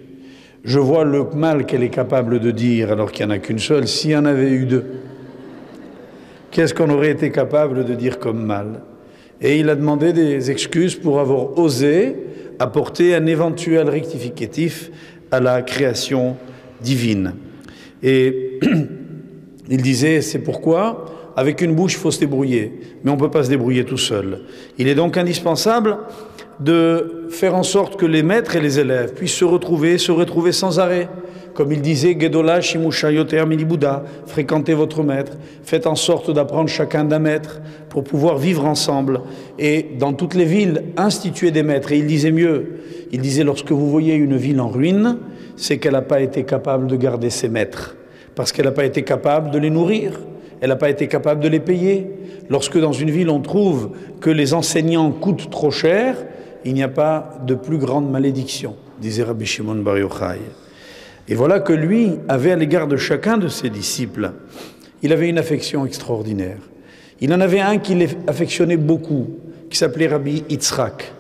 [0.66, 3.60] Je vois le mal qu'elle est capable de dire alors qu'il n'y en a qu'une
[3.60, 3.88] seule.
[3.88, 4.86] S'il y en avait eu deux,
[6.52, 8.82] qu'est-ce qu'on aurait été capable de dire comme mal?
[9.42, 12.16] Et il a demandé des excuses pour avoir osé
[12.60, 14.91] apporter un éventuel rectificatif
[15.32, 16.38] à la création
[16.82, 17.34] divine.
[18.04, 18.60] Et
[19.69, 23.32] il disait, c'est pourquoi, avec une bouche, il faut se débrouiller, mais on ne peut
[23.32, 24.41] pas se débrouiller tout seul.
[24.78, 25.98] Il est donc indispensable
[26.60, 30.52] de faire en sorte que les maîtres et les élèves puissent se retrouver, se retrouver
[30.52, 31.08] sans arrêt.
[31.54, 35.34] Comme il disait, Gedola Shimusha Yoter Milibuda, fréquentez votre maître,
[35.64, 39.22] faites en sorte d'apprendre chacun d'un maître pour pouvoir vivre ensemble.
[39.58, 41.92] Et dans toutes les villes, instituer des maîtres.
[41.92, 42.80] Et il disait mieux,
[43.12, 45.18] il disait, lorsque vous voyez une ville en ruine,
[45.56, 47.98] c'est qu'elle n'a pas été capable de garder ses maîtres,
[48.36, 50.20] parce qu'elle n'a pas été capable de les nourrir,
[50.62, 52.08] elle n'a pas été capable de les payer.
[52.50, 56.16] Lorsque dans une ville on trouve que les enseignants coûtent trop cher,
[56.66, 60.40] il n'y a pas de plus grande malédiction, disait Rabbi Shimon Bar Yochai.
[61.30, 64.32] Et voilà que lui avait à l'égard de chacun de ses disciples,
[65.04, 66.58] il avait une affection extraordinaire.
[67.22, 69.28] Il en avait un qui l'affectionnait beaucoup,
[69.70, 71.13] qui s'appelait Rabbi Yitzhak.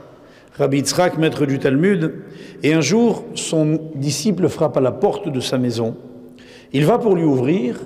[0.57, 2.15] Rabbi Yitzhak, maître du Talmud,
[2.63, 5.95] et un jour, son disciple frappe à la porte de sa maison.
[6.73, 7.79] Il va pour lui ouvrir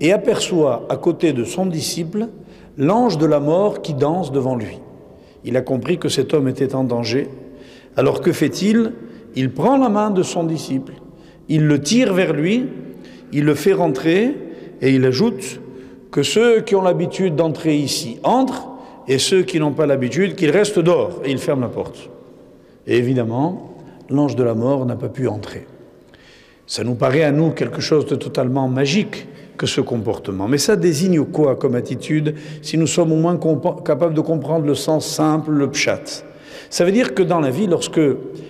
[0.00, 2.28] et aperçoit à côté de son disciple
[2.78, 4.78] l'ange de la mort qui danse devant lui.
[5.44, 7.28] Il a compris que cet homme était en danger.
[7.96, 8.92] Alors que fait-il?
[9.36, 10.94] Il prend la main de son disciple,
[11.48, 12.66] il le tire vers lui,
[13.32, 14.34] il le fait rentrer
[14.80, 15.60] et il ajoute
[16.10, 18.68] que ceux qui ont l'habitude d'entrer ici entrent
[19.06, 22.10] et ceux qui n'ont pas l'habitude qu'ils restent dehors et il ferme la porte.
[22.86, 23.76] Et évidemment,
[24.08, 25.66] l'ange de la mort n'a pas pu entrer.
[26.66, 30.48] Ça nous paraît à nous quelque chose de totalement magique que ce comportement.
[30.48, 33.38] Mais ça désigne quoi comme attitude si nous sommes au moins
[33.84, 36.24] capables de comprendre le sens simple, le pchat
[36.70, 38.00] Ça veut dire que dans la vie, lorsque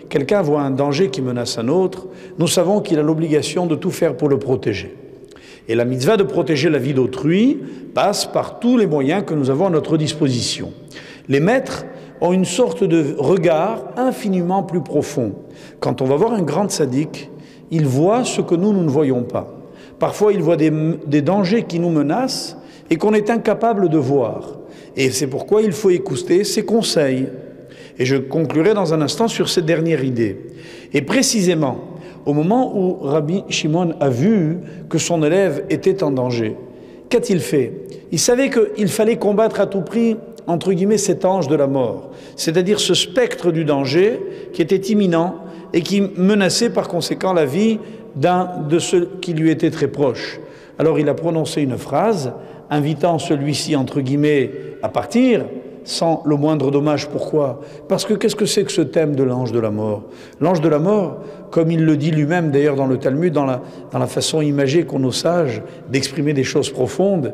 [0.09, 2.07] quelqu'un voit un danger qui menace un autre,
[2.39, 4.95] nous savons qu'il a l'obligation de tout faire pour le protéger.
[5.69, 7.59] Et la mitzvah de protéger la vie d'autrui
[7.95, 10.73] passe par tous les moyens que nous avons à notre disposition.
[11.29, 11.85] Les maîtres
[12.21, 15.35] ont une sorte de regard infiniment plus profond.
[15.79, 17.31] Quand on va voir un grand sadique,
[17.71, 19.55] il voit ce que nous, nous ne voyons pas.
[19.99, 20.71] Parfois, il voit des,
[21.23, 22.57] dangers qui nous menacent
[22.91, 24.59] et qu'on est incapable de voir.
[24.97, 27.29] Et c'est pourquoi il faut écouter ses conseils.
[27.99, 30.37] Et je conclurai dans un instant sur cette dernière idée.
[30.95, 31.79] Et précisément,
[32.27, 34.59] au moment où Rabbi Shimon a vu
[34.89, 36.57] que son élève était en danger,
[37.09, 37.73] qu'a-t-il fait?
[38.13, 42.11] Il savait qu'il fallait combattre à tout prix, entre guillemets, cet ange de la mort,
[42.37, 44.21] c'est-à-dire ce spectre du danger
[44.53, 45.37] qui était imminent
[45.73, 47.79] et qui menaçait par conséquent la vie
[48.17, 50.41] d'un de ceux qui lui étaient très proches.
[50.79, 52.33] Alors il a prononcé une phrase
[52.71, 54.51] invitant celui-ci, entre guillemets,
[54.83, 55.45] à partir
[55.89, 57.09] sans le moindre dommage.
[57.09, 57.61] Pourquoi?
[57.89, 60.03] Parce que qu'est-ce que c'est que ce thème de l'ange de la mort?
[60.39, 61.17] L'ange de la mort,
[61.51, 65.13] comme il le dit lui-même d'ailleurs dans le Talmud, dans la, façon imagée qu'ont nos
[65.89, 67.33] d'exprimer des choses profondes,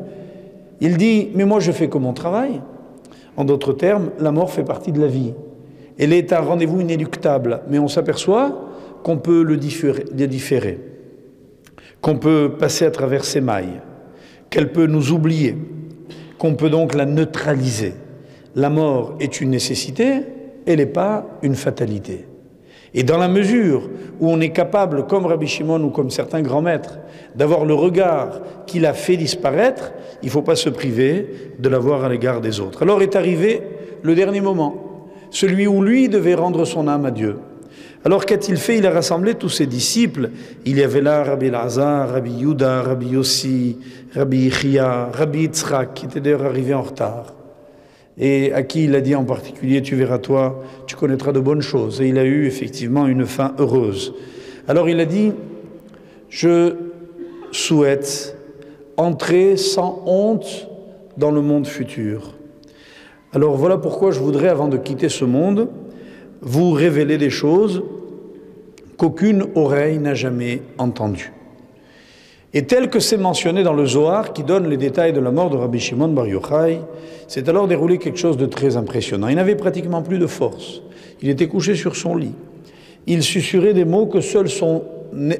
[0.79, 2.61] il dit, mais moi je fais que mon travail.
[3.35, 5.33] En d'autres termes, la mort fait partie de la vie.
[5.99, 8.55] Elle est un rendez-vous inéluctable, mais on s'aperçoit
[9.03, 10.79] qu'on peut le différer,
[11.99, 13.81] qu'on peut passer à travers ses mailles,
[14.49, 15.57] qu'elle peut nous oublier,
[16.37, 17.95] qu'on peut donc la neutraliser.
[18.55, 20.21] La mort est une nécessité,
[20.65, 22.25] elle n'est pas une fatalité.
[22.93, 23.89] Et dans la mesure
[24.21, 26.97] où on est capable, comme Rabbi Shimon ou comme certains grands maîtres,
[27.35, 29.91] d'avoir le regard qu'il a fait disparaître,
[30.23, 31.27] il ne faut pas se priver
[31.59, 32.83] de l'avoir à l'égard des autres.
[32.83, 33.61] Alors est arrivé
[34.01, 37.35] le dernier moment, celui où lui devait rendre son âme à Dieu.
[38.05, 38.77] Alors qu'a-t-il fait?
[38.77, 40.29] Il a rassemblé tous ses disciples.
[40.63, 43.77] Il y avait là Rabbi Lazar, Rabbi Yuda, Rabbi Yossi,
[44.13, 47.33] Rabbi Ichia, Rabbi Yitzhak, qui était d'ailleurs arrivé en retard
[48.17, 51.61] et à qui il a dit en particulier, tu verras toi, tu connaîtras de bonnes
[51.61, 52.01] choses.
[52.01, 54.13] Et il a eu effectivement une fin heureuse.
[54.67, 55.33] Alors il a dit,
[56.29, 56.75] je
[57.51, 58.37] souhaite
[58.97, 60.67] entrer sans honte
[61.17, 62.35] dans le monde futur.
[63.33, 65.69] Alors voilà pourquoi je voudrais, avant de quitter ce monde,
[66.41, 67.83] vous révéler des choses
[68.97, 71.33] qu'aucune oreille n'a jamais entendues.
[72.57, 75.49] Et tel que c'est mentionné dans le Zohar, qui donne les détails de la mort
[75.49, 76.79] de Rabbi Shimon Bar Yochai,
[77.27, 79.27] c'est alors déroulé quelque chose de très impressionnant.
[79.27, 80.81] Il n'avait pratiquement plus de force.
[81.21, 82.31] Il était couché sur son lit.
[83.07, 84.83] Il susurrait des mots que seul son,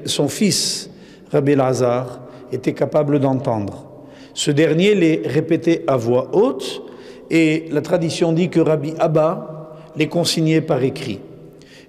[0.04, 0.90] son fils,
[1.32, 2.20] Rabbi Lazar,
[2.52, 3.86] était capable d'entendre.
[4.34, 6.84] Ce dernier les répétait à voix haute,
[7.32, 11.22] et la tradition dit que Rabbi Abba les consignait par écrit.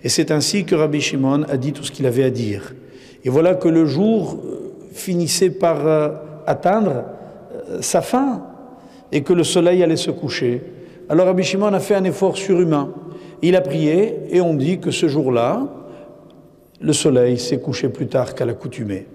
[0.04, 2.76] Et c'est ainsi que Rabbi Shimon a dit tout ce qu'il avait à dire.
[3.24, 4.38] Et voilà que le jour
[4.96, 6.08] finissait par euh,
[6.46, 7.04] atteindre
[7.68, 8.42] euh, sa fin
[9.12, 10.62] et que le soleil allait se coucher.
[11.08, 12.92] Alors Rabbi Shimon a fait un effort surhumain.
[13.42, 15.66] Il a prié et on dit que ce jour-là,
[16.80, 19.06] le soleil s'est couché plus tard qu'à l'accoutumée.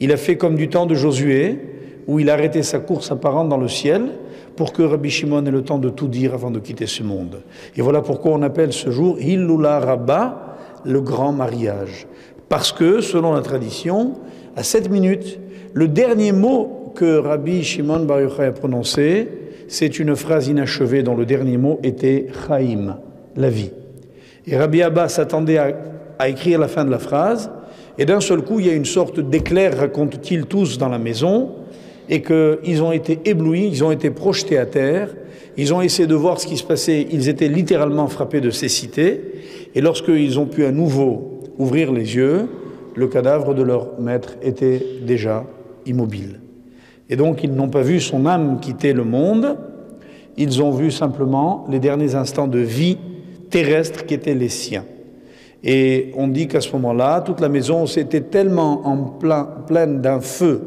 [0.00, 1.58] Il a fait comme du temps de Josué,
[2.06, 4.10] où il a arrêté sa course apparente dans le ciel
[4.54, 7.42] pour que Rabbi Shimon ait le temps de tout dire avant de quitter ce monde.
[7.76, 12.06] Et voilà pourquoi on appelle ce jour Hillula Rabba, le grand mariage.
[12.48, 14.14] Parce que, selon la tradition,
[14.56, 15.38] à cette minute,
[15.74, 19.28] le dernier mot que Rabbi Shimon Bar Yochai a prononcé,
[19.68, 22.98] c'est une phrase inachevée dont le dernier mot était Chaim,
[23.36, 23.70] la vie.
[24.46, 27.50] Et Rabbi Abba s'attendait à, écrire la fin de la phrase,
[27.98, 31.50] et d'un seul coup, il y a une sorte d'éclair, racontent-ils tous dans la maison,
[32.08, 35.14] et qu'ils ont été éblouis, ils ont été projetés à terre,
[35.58, 39.20] ils ont essayé de voir ce qui se passait, ils étaient littéralement frappés de cécité,
[39.74, 42.48] et lorsqu'ils ont pu à nouveau ouvrir les yeux,
[42.96, 45.44] le cadavre de leur maître était déjà
[45.84, 46.40] immobile.
[47.08, 49.56] Et donc ils n'ont pas vu son âme quitter le monde,
[50.36, 52.98] ils ont vu simplement les derniers instants de vie
[53.50, 54.84] terrestre qui étaient les siens.
[55.62, 60.20] Et on dit qu'à ce moment-là, toute la maison s'était tellement en plein, pleine d'un
[60.20, 60.60] feu,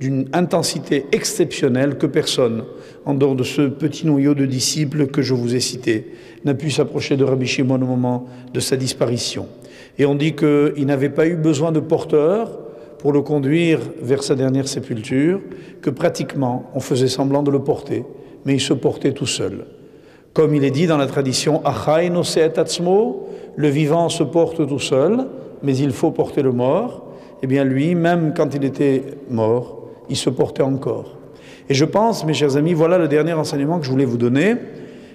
[0.00, 2.64] d'une intensité exceptionnelle que personne,
[3.04, 6.12] en dehors de ce petit noyau de disciples que je vous ai cité,
[6.44, 9.46] n'a pu s'approcher de Rabbi Shimon au moment de sa disparition.
[9.98, 12.58] Et on dit qu'il n'avait pas eu besoin de porteur
[12.98, 15.40] pour le conduire vers sa dernière sépulture,
[15.82, 18.04] que pratiquement on faisait semblant de le porter,
[18.44, 19.66] mais il se portait tout seul.
[20.32, 21.62] Comme il est dit dans la tradition,
[23.56, 25.26] le vivant se porte tout seul,
[25.62, 27.06] mais il faut porter le mort.
[27.42, 31.16] Eh bien lui, même quand il était mort, il se portait encore.
[31.68, 34.54] Et je pense, mes chers amis, voilà le dernier enseignement que je voulais vous donner,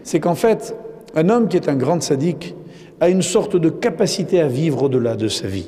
[0.04, 0.76] c'est qu'en fait,
[1.15, 2.56] un homme qui est un grand sadique,
[3.04, 5.68] a une sorte de capacité à vivre au-delà de sa vie.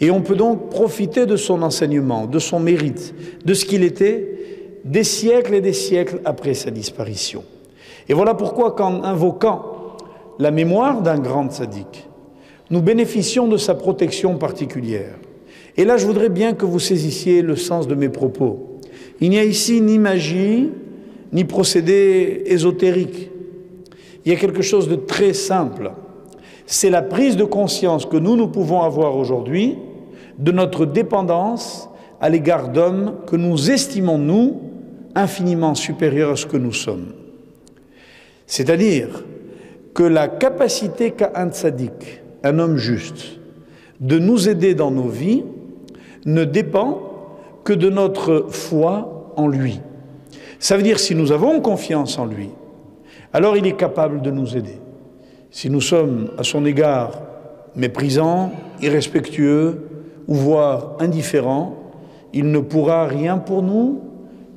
[0.00, 3.12] Et on peut donc profiter de son enseignement, de son mérite,
[3.44, 4.38] de ce qu'il était
[4.84, 7.42] des siècles et des siècles après sa disparition.
[8.08, 9.96] Et voilà pourquoi, qu'en invoquant
[10.38, 12.08] la mémoire d'un grand sadique,
[12.70, 15.16] nous bénéficions de sa protection particulière.
[15.76, 18.78] Et là, je voudrais bien que vous saisissiez le sens de mes propos.
[19.20, 20.70] Il n'y a ici ni magie,
[21.32, 23.28] ni procédé ésotérique.
[24.24, 25.90] Il y a quelque chose de très simple
[26.70, 29.76] c'est la prise de conscience que nous, nous pouvons avoir aujourd'hui
[30.38, 34.60] de notre dépendance à l'égard d'hommes que nous estimons, nous,
[35.16, 37.12] infiniment supérieurs à ce que nous sommes.
[38.46, 39.24] C'est-à-dire
[39.94, 43.40] que la capacité qu'a un tzaddik, un homme juste,
[43.98, 45.42] de nous aider dans nos vies,
[46.24, 47.00] ne dépend
[47.64, 49.80] que de notre foi en lui.
[50.60, 52.50] Ça veut dire si nous avons confiance en lui,
[53.32, 54.78] alors il est capable de nous aider.
[55.50, 57.22] Si nous sommes à son égard
[57.74, 59.88] méprisants, irrespectueux
[60.28, 61.76] ou voire indifférents,
[62.32, 64.00] il ne pourra rien pour nous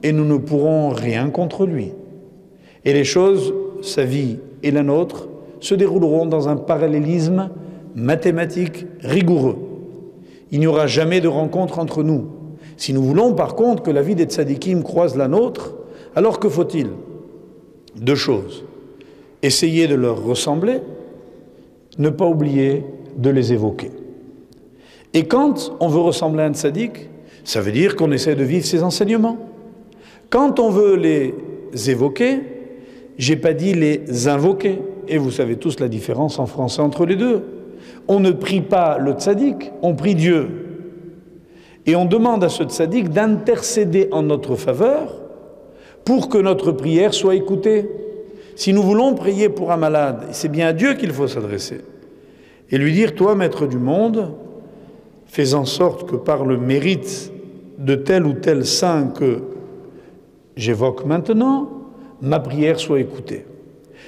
[0.03, 1.93] et nous ne pourrons rien contre lui.
[2.85, 5.27] Et les choses, sa vie et la nôtre,
[5.59, 7.49] se dérouleront dans un parallélisme
[7.95, 9.57] mathématique rigoureux.
[10.51, 12.27] Il n'y aura jamais de rencontre entre nous.
[12.77, 15.73] Si nous voulons par contre que la vie des tzadikim croise la nôtre,
[16.15, 16.89] alors que faut-il?
[17.95, 18.65] Deux choses
[19.43, 20.79] essayer de leur ressembler,
[21.99, 22.83] ne pas oublier
[23.15, 23.91] de les évoquer.
[25.13, 27.09] Et quand on veut ressembler à un tzaddik,
[27.43, 29.37] ça veut dire qu'on essaie de vivre ses enseignements.
[30.31, 31.35] Quand on veut les
[31.89, 32.39] évoquer,
[33.17, 37.15] j'ai pas dit les invoquer, et vous savez tous la différence en français entre les
[37.15, 37.43] deux.
[38.07, 40.47] On ne prie pas le tzaddik, on prie Dieu.
[41.85, 45.21] Et on demande à ce tzaddik d'intercéder en notre faveur
[46.05, 47.89] pour que notre prière soit écoutée.
[48.55, 51.81] Si nous voulons prier pour un malade, c'est bien à Dieu qu'il faut s'adresser.
[52.69, 54.33] Et lui dire, toi, maître du monde,
[55.25, 57.31] fais en sorte que par le mérite
[57.77, 59.41] de tel ou tel saint que
[60.55, 61.69] j'évoque maintenant,
[62.21, 63.45] ma prière soit écoutée.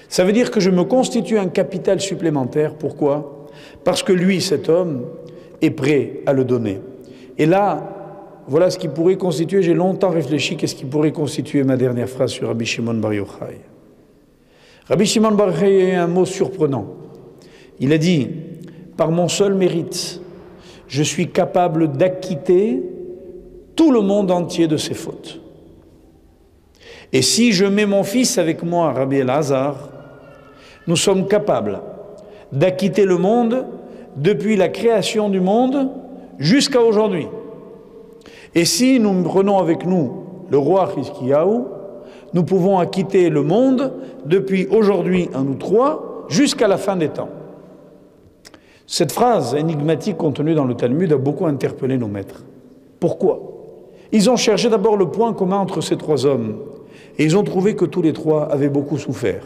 [0.07, 2.75] Ça veut dire que je me constitue un capital supplémentaire.
[2.75, 3.47] Pourquoi?
[3.83, 5.03] Parce que lui, cet homme,
[5.61, 6.79] est prêt à le donner.
[7.37, 7.95] Et là,
[8.47, 12.31] voilà ce qui pourrait constituer, j'ai longtemps réfléchi, qu'est-ce qui pourrait constituer ma dernière phrase
[12.31, 13.74] sur Rabbi Shimon Bar Yochai.
[14.87, 16.85] Rabbi Shimon Bar a un mot surprenant.
[17.79, 18.27] Il a dit,
[18.95, 20.21] par mon seul mérite,
[20.87, 22.83] je suis capable d'acquitter
[23.75, 25.41] tout le monde entier de ses fautes.
[27.11, 29.89] Et si je mets mon fils avec moi, Rabbi El-Hazar,
[30.85, 31.81] nous sommes capables
[32.51, 33.65] d'acquitter le monde
[34.15, 35.89] depuis la création du monde
[36.37, 37.27] jusqu'à aujourd'hui.
[38.53, 41.63] Et si nous prenons avec nous le roi Hiskiyahu,
[42.35, 43.93] nous pouvons acquitter le monde
[44.25, 47.29] depuis aujourd'hui, un ou trois, jusqu'à la fin des temps.
[48.85, 52.43] Cette phrase énigmatique contenue dans le Talmud a beaucoup interpellé nos maîtres.
[52.99, 53.39] Pourquoi?
[54.11, 56.57] Ils ont cherché d'abord le point commun entre ces trois hommes,
[57.17, 59.45] et ils ont trouvé que tous les trois avaient beaucoup souffert.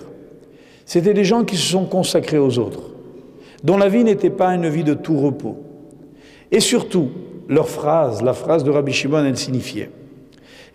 [0.83, 2.89] C'était des gens qui se sont consacrés aux autres,
[3.63, 5.57] dont la vie n'était pas une vie de tout repos.
[6.51, 7.09] Et surtout,
[7.47, 9.91] leur phrase, la phrase de Rabbi Shimon, elle signifiait.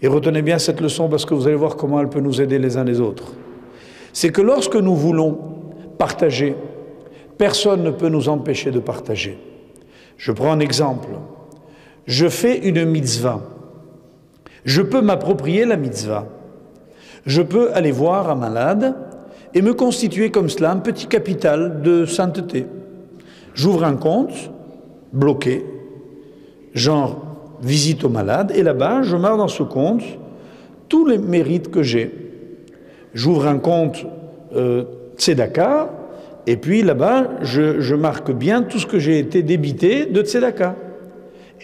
[0.04, 2.58] Et retenez bien cette leçon parce que vous allez voir comment elle peut nous aider
[2.58, 3.32] les uns les autres.
[4.12, 5.38] C'est que lorsque nous voulons
[5.96, 6.56] partager,
[7.38, 9.38] personne ne peut nous empêcher de partager.
[10.18, 11.08] Je prends un exemple.
[12.04, 13.40] Je fais une mitzvah.
[14.66, 16.26] Je peux m'approprier la mitzvah.
[17.24, 18.94] Je peux aller voir un malade
[19.54, 22.66] et me constituer comme cela un petit capital de sainteté.
[23.54, 24.50] J'ouvre un compte
[25.14, 25.64] bloqué,
[26.74, 30.02] genre visite au malade, et là-bas, je marque dans ce compte
[30.88, 32.10] tous les mérites que j'ai.
[33.14, 34.04] J'ouvre un compte
[34.54, 34.84] euh,
[35.16, 35.90] Tzedaka,
[36.46, 40.76] et puis là-bas, je, je, marque bien tout ce que j'ai été débité de Tzedaka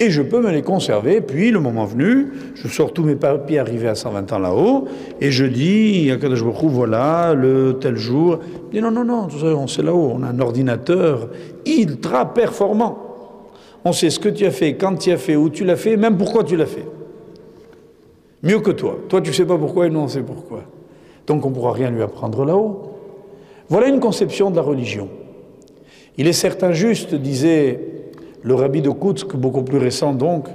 [0.01, 1.21] et je peux me les conserver.
[1.21, 4.89] Puis, le moment venu, je sors tous mes papiers arrivés à 120 ans là-haut,
[5.21, 8.41] et je dis, je me trouve, voilà, le tel jour.
[8.73, 11.29] Il dit, non, non, non, on sait là-haut, on a un ordinateur
[11.67, 13.10] ultra performant.
[13.85, 15.97] On sait ce que tu as fait, quand tu as fait, où tu l'as fait,
[15.97, 16.85] même pourquoi tu l'as fait.
[18.43, 18.99] Mieux que toi.
[19.09, 20.65] Toi, tu sais pas pourquoi et nous, on sait pourquoi.
[21.27, 22.91] Donc, on ne pourra rien lui apprendre là-haut.
[23.69, 25.09] Voilà une conception de la religion.
[26.19, 27.81] Il est certain juste, disait
[28.43, 30.49] le rabbi de Koutsk, beaucoup plus récent donc,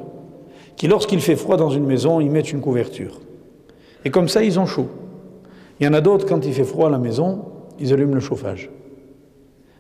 [0.76, 3.22] qui lorsqu'il fait froid dans une maison, ils mettent une couverture.
[4.04, 4.88] Et comme ça, ils ont chaud.
[5.80, 7.46] Il y en a d'autres, quand il fait froid à la maison,
[7.80, 8.70] ils allument le chauffage.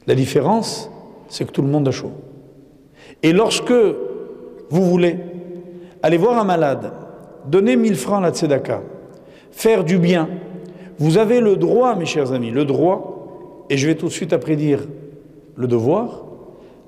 [0.08, 0.90] La différence,
[1.28, 2.12] c'est que tout le monde a chaud.
[3.24, 3.74] Et lorsque
[4.70, 5.18] vous voulez
[6.04, 6.92] aller voir un malade,
[7.48, 8.82] donner 1000 francs à la tzedaka,
[9.52, 10.30] faire du bien,
[10.98, 14.34] vous avez le droit, mes chers amis, le droit, et je vais tout de suite
[14.34, 14.82] après dire
[15.56, 16.26] le devoir,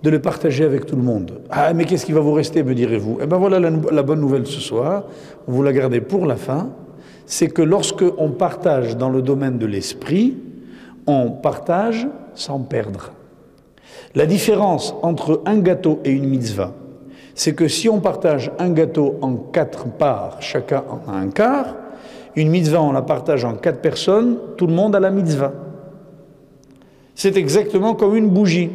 [0.04, 1.42] de le partager avec tout le monde.
[1.50, 3.18] Ah, mais qu'est-ce qui va vous rester, me direz-vous?
[3.22, 5.06] Eh bien voilà la, bonne nouvelle ce soir,
[5.48, 6.70] vous la gardez pour la fin,
[7.26, 10.38] c'est que lorsque on partage dans le domaine de l'esprit,
[11.08, 13.12] on partage sans perdre.
[14.16, 16.72] La différence entre un gâteau et une mitzvah,
[17.36, 21.76] c'est que si on partage un gâteau en quatre parts, chacun en a un quart,
[22.36, 25.54] une mitzvah on la partage en quatre personnes, tout le monde a la mitzvah.
[27.16, 28.70] C'est exactement comme une bougie.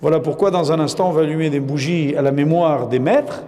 [0.00, 3.44] Voilà pourquoi dans un instant on va allumer des bougies à la mémoire des maîtres.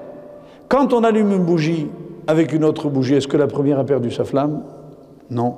[0.68, 1.88] Quand on allume une bougie
[2.26, 4.62] avec une autre bougie, est-ce que la première a perdu sa flamme?
[5.30, 5.56] Non.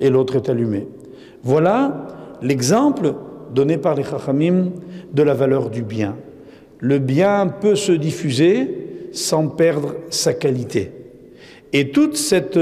[0.00, 0.88] Et l'autre est allumée.
[1.42, 2.06] Voilà
[2.40, 3.14] l'exemple
[3.54, 4.70] donné par les Chachamim
[5.12, 6.16] de la valeur du bien.
[6.78, 10.90] Le bien peut se diffuser sans perdre sa qualité.
[11.72, 12.58] Et tout cet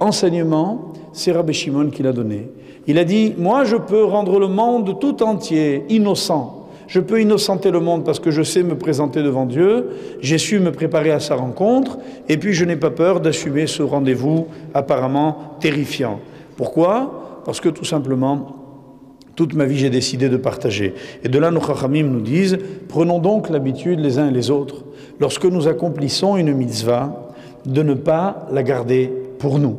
[0.00, 2.50] enseignement, c'est Rabbi Shimon qui l'a donné.
[2.86, 6.62] Il a dit, moi je peux rendre le monde tout entier innocent
[6.92, 9.88] je peux innocenter le monde parce que je sais me présenter devant Dieu,
[10.20, 11.96] j'ai su me préparer à sa rencontre,
[12.28, 16.20] et puis je n'ai pas peur d'assumer ce rendez-vous apparemment terrifiant.
[16.58, 17.40] Pourquoi?
[17.46, 18.61] Parce que tout simplement,
[19.34, 20.94] toute ma vie, j'ai décidé de partager.
[21.24, 22.58] Et de là, nos chachamim nous disent,
[22.88, 24.84] prenons donc l'habitude les uns et les autres,
[25.20, 27.30] lorsque nous accomplissons une mitzvah,
[27.64, 29.78] de ne pas la garder pour nous,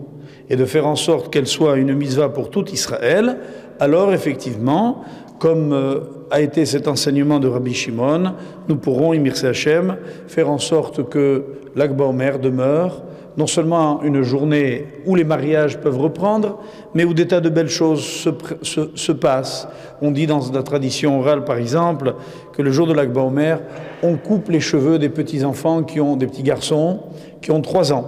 [0.50, 3.38] et de faire en sorte qu'elle soit une mitzvah pour tout Israël,
[3.80, 5.04] alors effectivement,
[5.40, 5.74] comme...
[5.74, 6.00] Euh,
[6.34, 8.34] a été cet enseignement de Rabbi Shimon,
[8.68, 9.98] nous pourrons, Imir Hachem,
[10.28, 11.44] faire en sorte que
[11.76, 13.04] l'Akba Omer demeure
[13.38, 16.60] non seulement une journée où les mariages peuvent reprendre,
[16.94, 18.30] mais où des tas de belles choses se,
[18.62, 19.68] se, se passent.
[20.02, 22.16] On dit dans la tradition orale, par exemple,
[22.52, 23.60] que le jour de l'Akba Omer,
[24.04, 27.00] on coupe les cheveux des petits enfants qui ont des petits garçons
[27.42, 28.06] qui ont trois ans.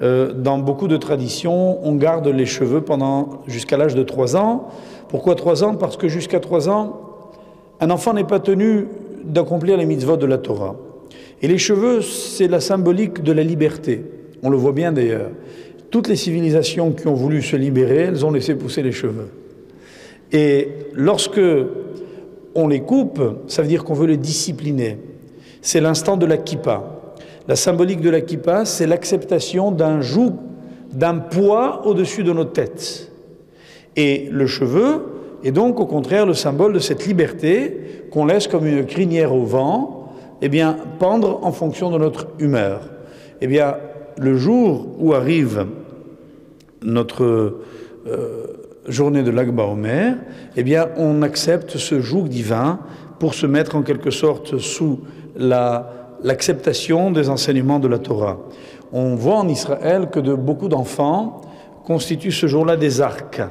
[0.00, 4.68] Euh, dans beaucoup de traditions, on garde les cheveux pendant jusqu'à l'âge de trois ans.
[5.08, 5.74] Pourquoi trois ans?
[5.74, 7.00] Parce que jusqu'à trois ans,
[7.80, 8.88] un enfant n'est pas tenu
[9.24, 10.76] d'accomplir les mitzvot de la Torah.
[11.42, 14.04] Et les cheveux, c'est la symbolique de la liberté.
[14.42, 15.30] On le voit bien d'ailleurs.
[15.90, 19.30] Toutes les civilisations qui ont voulu se libérer, elles ont laissé pousser les cheveux.
[20.32, 21.40] Et lorsque
[22.54, 24.98] on les coupe, ça veut dire qu'on veut les discipliner.
[25.62, 26.98] C'est l'instant de la kippa.
[27.46, 30.34] La symbolique de la kippa, c'est l'acceptation d'un joug,
[30.92, 33.10] d'un poids au-dessus de nos têtes.
[33.96, 35.06] Et le cheveu
[35.44, 37.76] est donc au contraire le symbole de cette liberté
[38.10, 40.12] qu'on laisse comme une crinière au vent,
[40.42, 42.82] eh bien, pendre en fonction de notre humeur.
[43.40, 43.76] Eh bien,
[44.18, 45.66] le jour où arrive
[46.82, 47.24] notre
[48.06, 48.46] euh,
[48.86, 50.16] journée de l'Agba Omer,
[50.56, 52.80] eh bien, on accepte ce joug divin
[53.18, 55.00] pour se mettre en quelque sorte sous
[55.36, 58.38] l'acceptation des enseignements de la Torah.
[58.92, 61.42] On voit en Israël que de beaucoup d'enfants
[61.84, 63.42] constituent ce jour-là des arcs.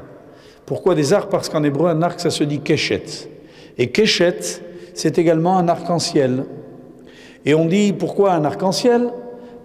[0.65, 1.30] Pourquoi des arcs?
[1.30, 3.30] Parce qu'en hébreu, un arc, ça se dit keshet.
[3.78, 4.61] Et keshet,
[4.93, 6.45] c'est également un arc-en-ciel.
[7.45, 9.09] Et on dit pourquoi un arc-en-ciel?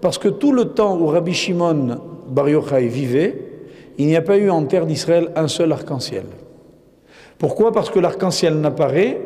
[0.03, 3.38] Parce que tout le temps où Rabbi Shimon Bar Yochai vivait,
[3.98, 6.24] il n'y a pas eu en terre d'Israël un seul arc-en-ciel.
[7.38, 7.70] Pourquoi?
[7.72, 9.20] Parce que l'arc-en-ciel n'apparaît,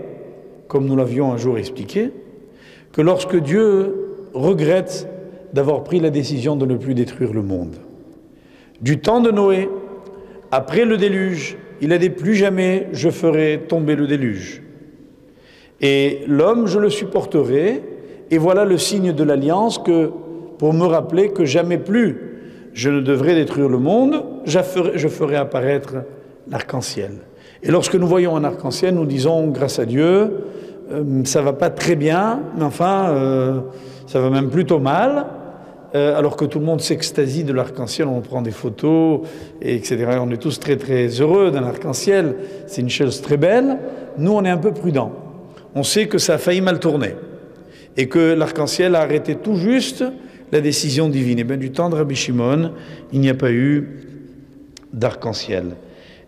[0.69, 2.11] comme nous l'avions un jour expliqué,
[2.93, 5.09] que lorsque Dieu regrette
[5.55, 7.77] d'avoir pris la décision de ne plus détruire le monde.
[8.83, 9.71] Du temps de Noé,
[10.51, 14.63] après le déluge, il a dit plus jamais je ferai tomber le déluge.
[15.81, 17.83] Et l'homme, je le supporterai,
[18.31, 20.11] et voilà le signe de l'alliance que,
[20.59, 22.37] pour me rappeler que jamais plus
[22.77, 25.95] je ne devrais détruire le monde, je ferai, apparaître
[26.51, 27.13] l'arc-en-ciel.
[27.63, 30.45] Et lorsque nous voyons un arc-en-ciel, nous disons, grâce à Dieu,
[30.93, 33.61] euh, ça va pas très bien, mais enfin, euh,
[34.07, 35.27] ça va même plutôt mal.
[35.95, 39.21] Euh, alors que tout le monde s'extasie de l'arc-en-ciel, on prend des photos,
[39.63, 40.19] et etc.
[40.21, 42.37] On est tous très très heureux d'un arc-en-ciel,
[42.67, 43.79] c'est une chose très belle.
[44.19, 45.13] Nous, on est un peu prudents.
[45.75, 47.15] On sait que ça a failli mal tourner,
[47.97, 50.05] et que l'arc-en-ciel a arrêté tout juste
[50.53, 51.39] la décision divine.
[51.39, 52.73] Et bien du temps de Rabbi Shimon,
[53.13, 53.89] il n'y a pas eu
[54.93, 55.77] d'arc-en-ciel.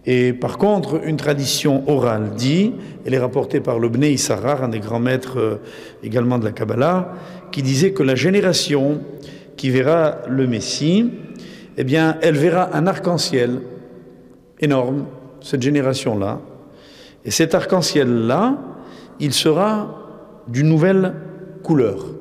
[0.07, 2.73] Et par contre, une tradition orale dit,
[3.05, 5.57] elle est rapportée par le Bnei Issachar, un des grands maîtres euh,
[6.03, 7.15] également de la Kabbalah,
[7.53, 9.01] qui disait que la génération
[9.57, 11.11] qui verra le Messie,
[11.77, 13.61] eh bien, elle verra un arc-en-ciel
[14.61, 15.05] énorme,
[15.41, 16.41] cette génération-là.
[17.25, 18.57] Et cet arc-en-ciel-là,
[19.21, 19.95] il sera
[20.49, 21.15] d'une nouvelle
[21.63, 22.18] couleur.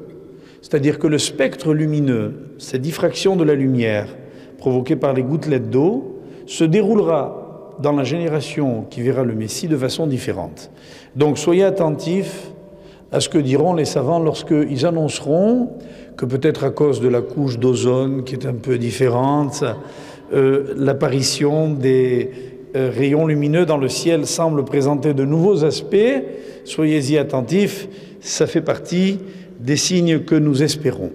[0.69, 4.13] C'est-à-dire que le spectre lumineux, cette diffraction de la lumière
[4.57, 9.77] provoquée par les gouttelettes d'eau, se déroulera dans la génération qui verra le Messie de
[9.77, 10.69] façon différente.
[11.15, 12.51] Donc soyez attentifs
[13.13, 15.69] à ce que diront les savants lorsqu'ils annonceront
[16.17, 19.63] que peut-être à cause de la couche d'ozone qui est un peu différente,
[20.33, 22.29] euh, l'apparition des
[22.75, 26.23] euh, rayons lumineux dans le ciel semble présenter de nouveaux aspects.
[26.65, 27.87] Soyez-y attentifs,
[28.19, 29.19] ça fait partie
[29.59, 31.11] des signes que nous espérons.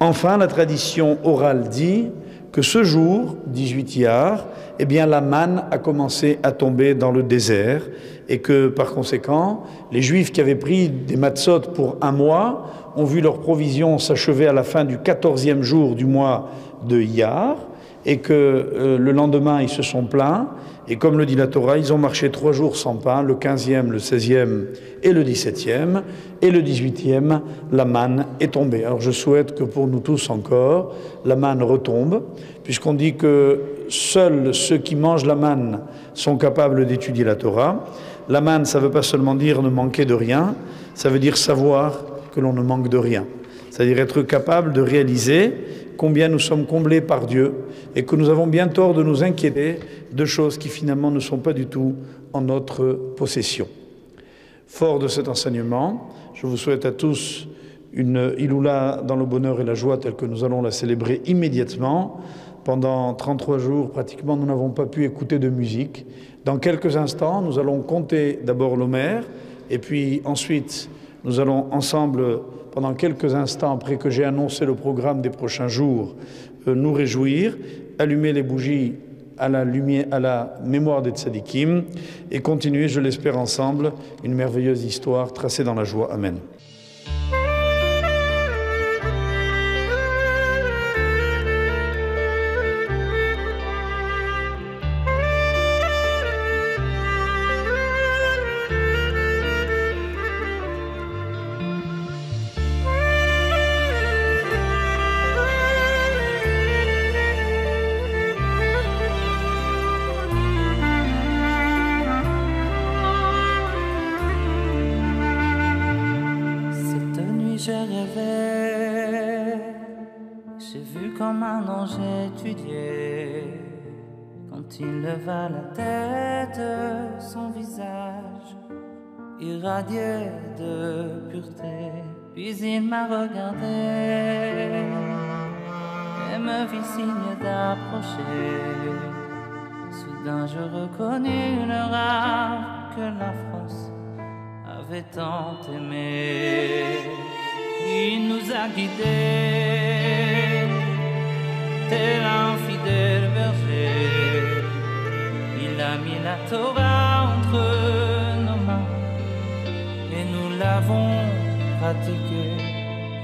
[0.00, 2.08] Enfin, la tradition orale dit
[2.52, 4.46] que ce jour, 18 Iyar,
[4.78, 7.82] eh bien, la manne a commencé à tomber dans le désert
[8.28, 9.62] et que, par conséquent,
[9.92, 14.46] les Juifs qui avaient pris des matzot pour un mois ont vu leur provision s'achever
[14.46, 16.50] à la fin du 14e jour du mois
[16.88, 17.56] de Iyar
[18.04, 20.48] et que euh, le lendemain, ils se sont plaints
[20.88, 23.88] et comme le dit la Torah, ils ont marché trois jours sans pain, le 15e,
[23.88, 24.66] le 16e
[25.02, 26.02] et le 17e.
[26.42, 27.40] Et le 18e,
[27.72, 28.84] la manne est tombée.
[28.84, 32.22] Alors je souhaite que pour nous tous encore, la manne retombe,
[32.62, 35.80] puisqu'on dit que seuls ceux qui mangent la manne
[36.14, 37.84] sont capables d'étudier la Torah.
[38.28, 40.54] La manne, ça ne veut pas seulement dire ne manquer de rien,
[40.94, 43.24] ça veut dire savoir que l'on ne manque de rien.
[43.70, 45.52] C'est-à-dire être capable de réaliser
[45.96, 47.54] combien nous sommes comblés par Dieu
[47.94, 49.80] et que nous avons bien tort de nous inquiéter
[50.12, 51.94] de choses qui finalement ne sont pas du tout
[52.32, 53.66] en notre possession.
[54.66, 57.48] Fort de cet enseignement, je vous souhaite à tous
[57.92, 62.20] une Iloula dans le bonheur et la joie telle que nous allons la célébrer immédiatement.
[62.64, 66.04] Pendant 33 jours, pratiquement, nous n'avons pas pu écouter de musique.
[66.44, 69.24] Dans quelques instants, nous allons compter d'abord l'Homère
[69.70, 70.90] et puis ensuite,
[71.26, 76.14] nous allons ensemble pendant quelques instants après que j'ai annoncé le programme des prochains jours,
[76.68, 77.56] euh, nous réjouir,
[77.98, 78.94] allumer les bougies
[79.36, 81.84] à la, lumière, à la mémoire des tzadikim
[82.30, 83.92] et continuer, je l'espère ensemble,
[84.24, 86.12] une merveilleuse histoire tracée dans la joie.
[86.12, 86.38] Amen.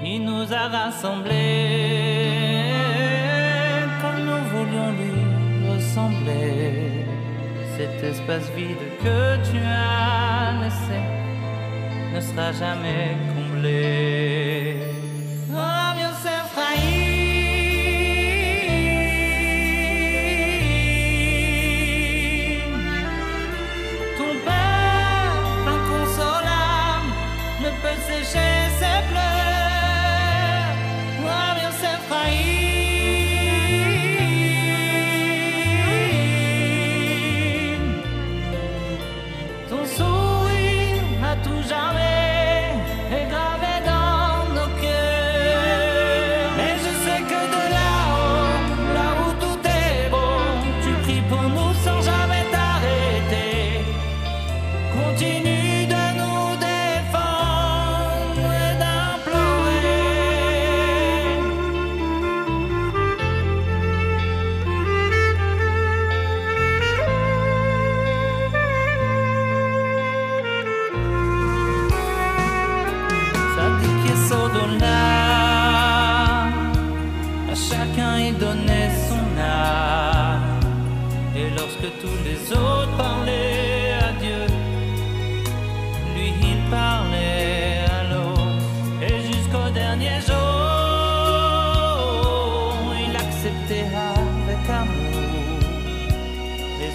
[0.04, 1.32] Il nous a rassemblés
[4.00, 7.06] comme nous voulions lui ressembler.
[7.76, 11.00] Cet espace vide que tu as laissé
[12.12, 14.81] ne sera jamais comblé.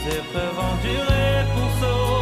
[0.10, 2.17] épreuve endurée pour sauver.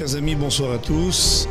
[0.00, 1.46] Chers amis, bonsoir à tous.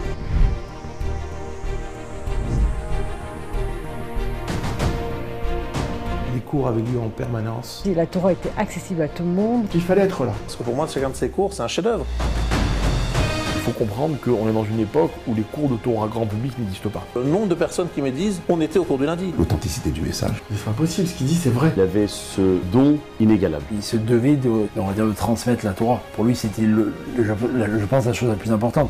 [6.33, 7.83] Les cours avaient lieu en permanence.
[7.85, 9.67] La Torah était accessible à tout le monde.
[9.75, 10.33] Il fallait être là.
[10.45, 12.07] Parce que pour moi, chacun de ces cours, c'est un chef-d'œuvre.
[13.69, 16.89] Faut comprendre qu'on est dans une époque où les cours de Torah grand public n'existent
[16.89, 17.05] pas.
[17.15, 19.31] Le nombre de personnes qui me disent on était au cours du lundi.
[19.37, 20.41] L'authenticité du message.
[20.49, 21.71] C'est pas possible, ce qu'il dit c'est vrai.
[21.77, 22.41] Il avait ce
[22.73, 23.65] don inégalable.
[23.71, 26.01] Il se devait de, on va dire, de transmettre la Torah.
[26.15, 28.89] Pour lui, c'était, le, le, je pense, la chose la plus importante.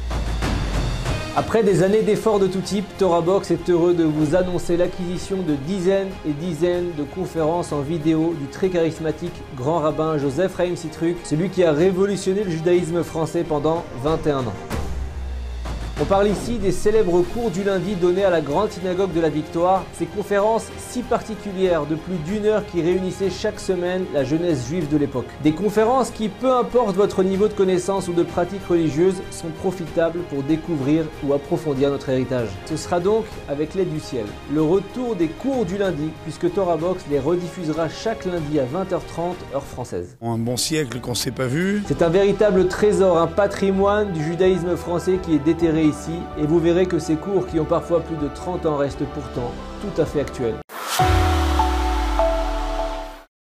[1.36, 5.56] Après des années d'efforts de tout type, ToraBox est heureux de vous annoncer l'acquisition de
[5.56, 11.18] dizaines et dizaines de conférences en vidéo du très charismatique grand rabbin Joseph Raïm Citruk,
[11.24, 14.79] celui qui a révolutionné le judaïsme français pendant 21 ans.
[16.02, 19.28] On parle ici des célèbres cours du lundi donnés à la Grande Synagogue de la
[19.28, 24.66] Victoire, ces conférences si particulières de plus d'une heure qui réunissaient chaque semaine la jeunesse
[24.70, 25.26] juive de l'époque.
[25.44, 30.20] Des conférences qui, peu importe votre niveau de connaissance ou de pratique religieuse, sont profitables
[30.30, 32.48] pour découvrir ou approfondir notre héritage.
[32.66, 36.78] Ce sera donc, avec l'aide du ciel, le retour des cours du lundi, puisque Torah
[36.78, 40.16] Box les rediffusera chaque lundi à 20h30 heure française.
[40.22, 41.84] Un bon siècle qu'on s'est pas vu.
[41.88, 45.89] C'est un véritable trésor, un patrimoine du judaïsme français qui est déterré
[46.38, 49.52] et vous verrez que ces cours qui ont parfois plus de 30 ans restent pourtant
[49.82, 50.56] tout à fait actuels.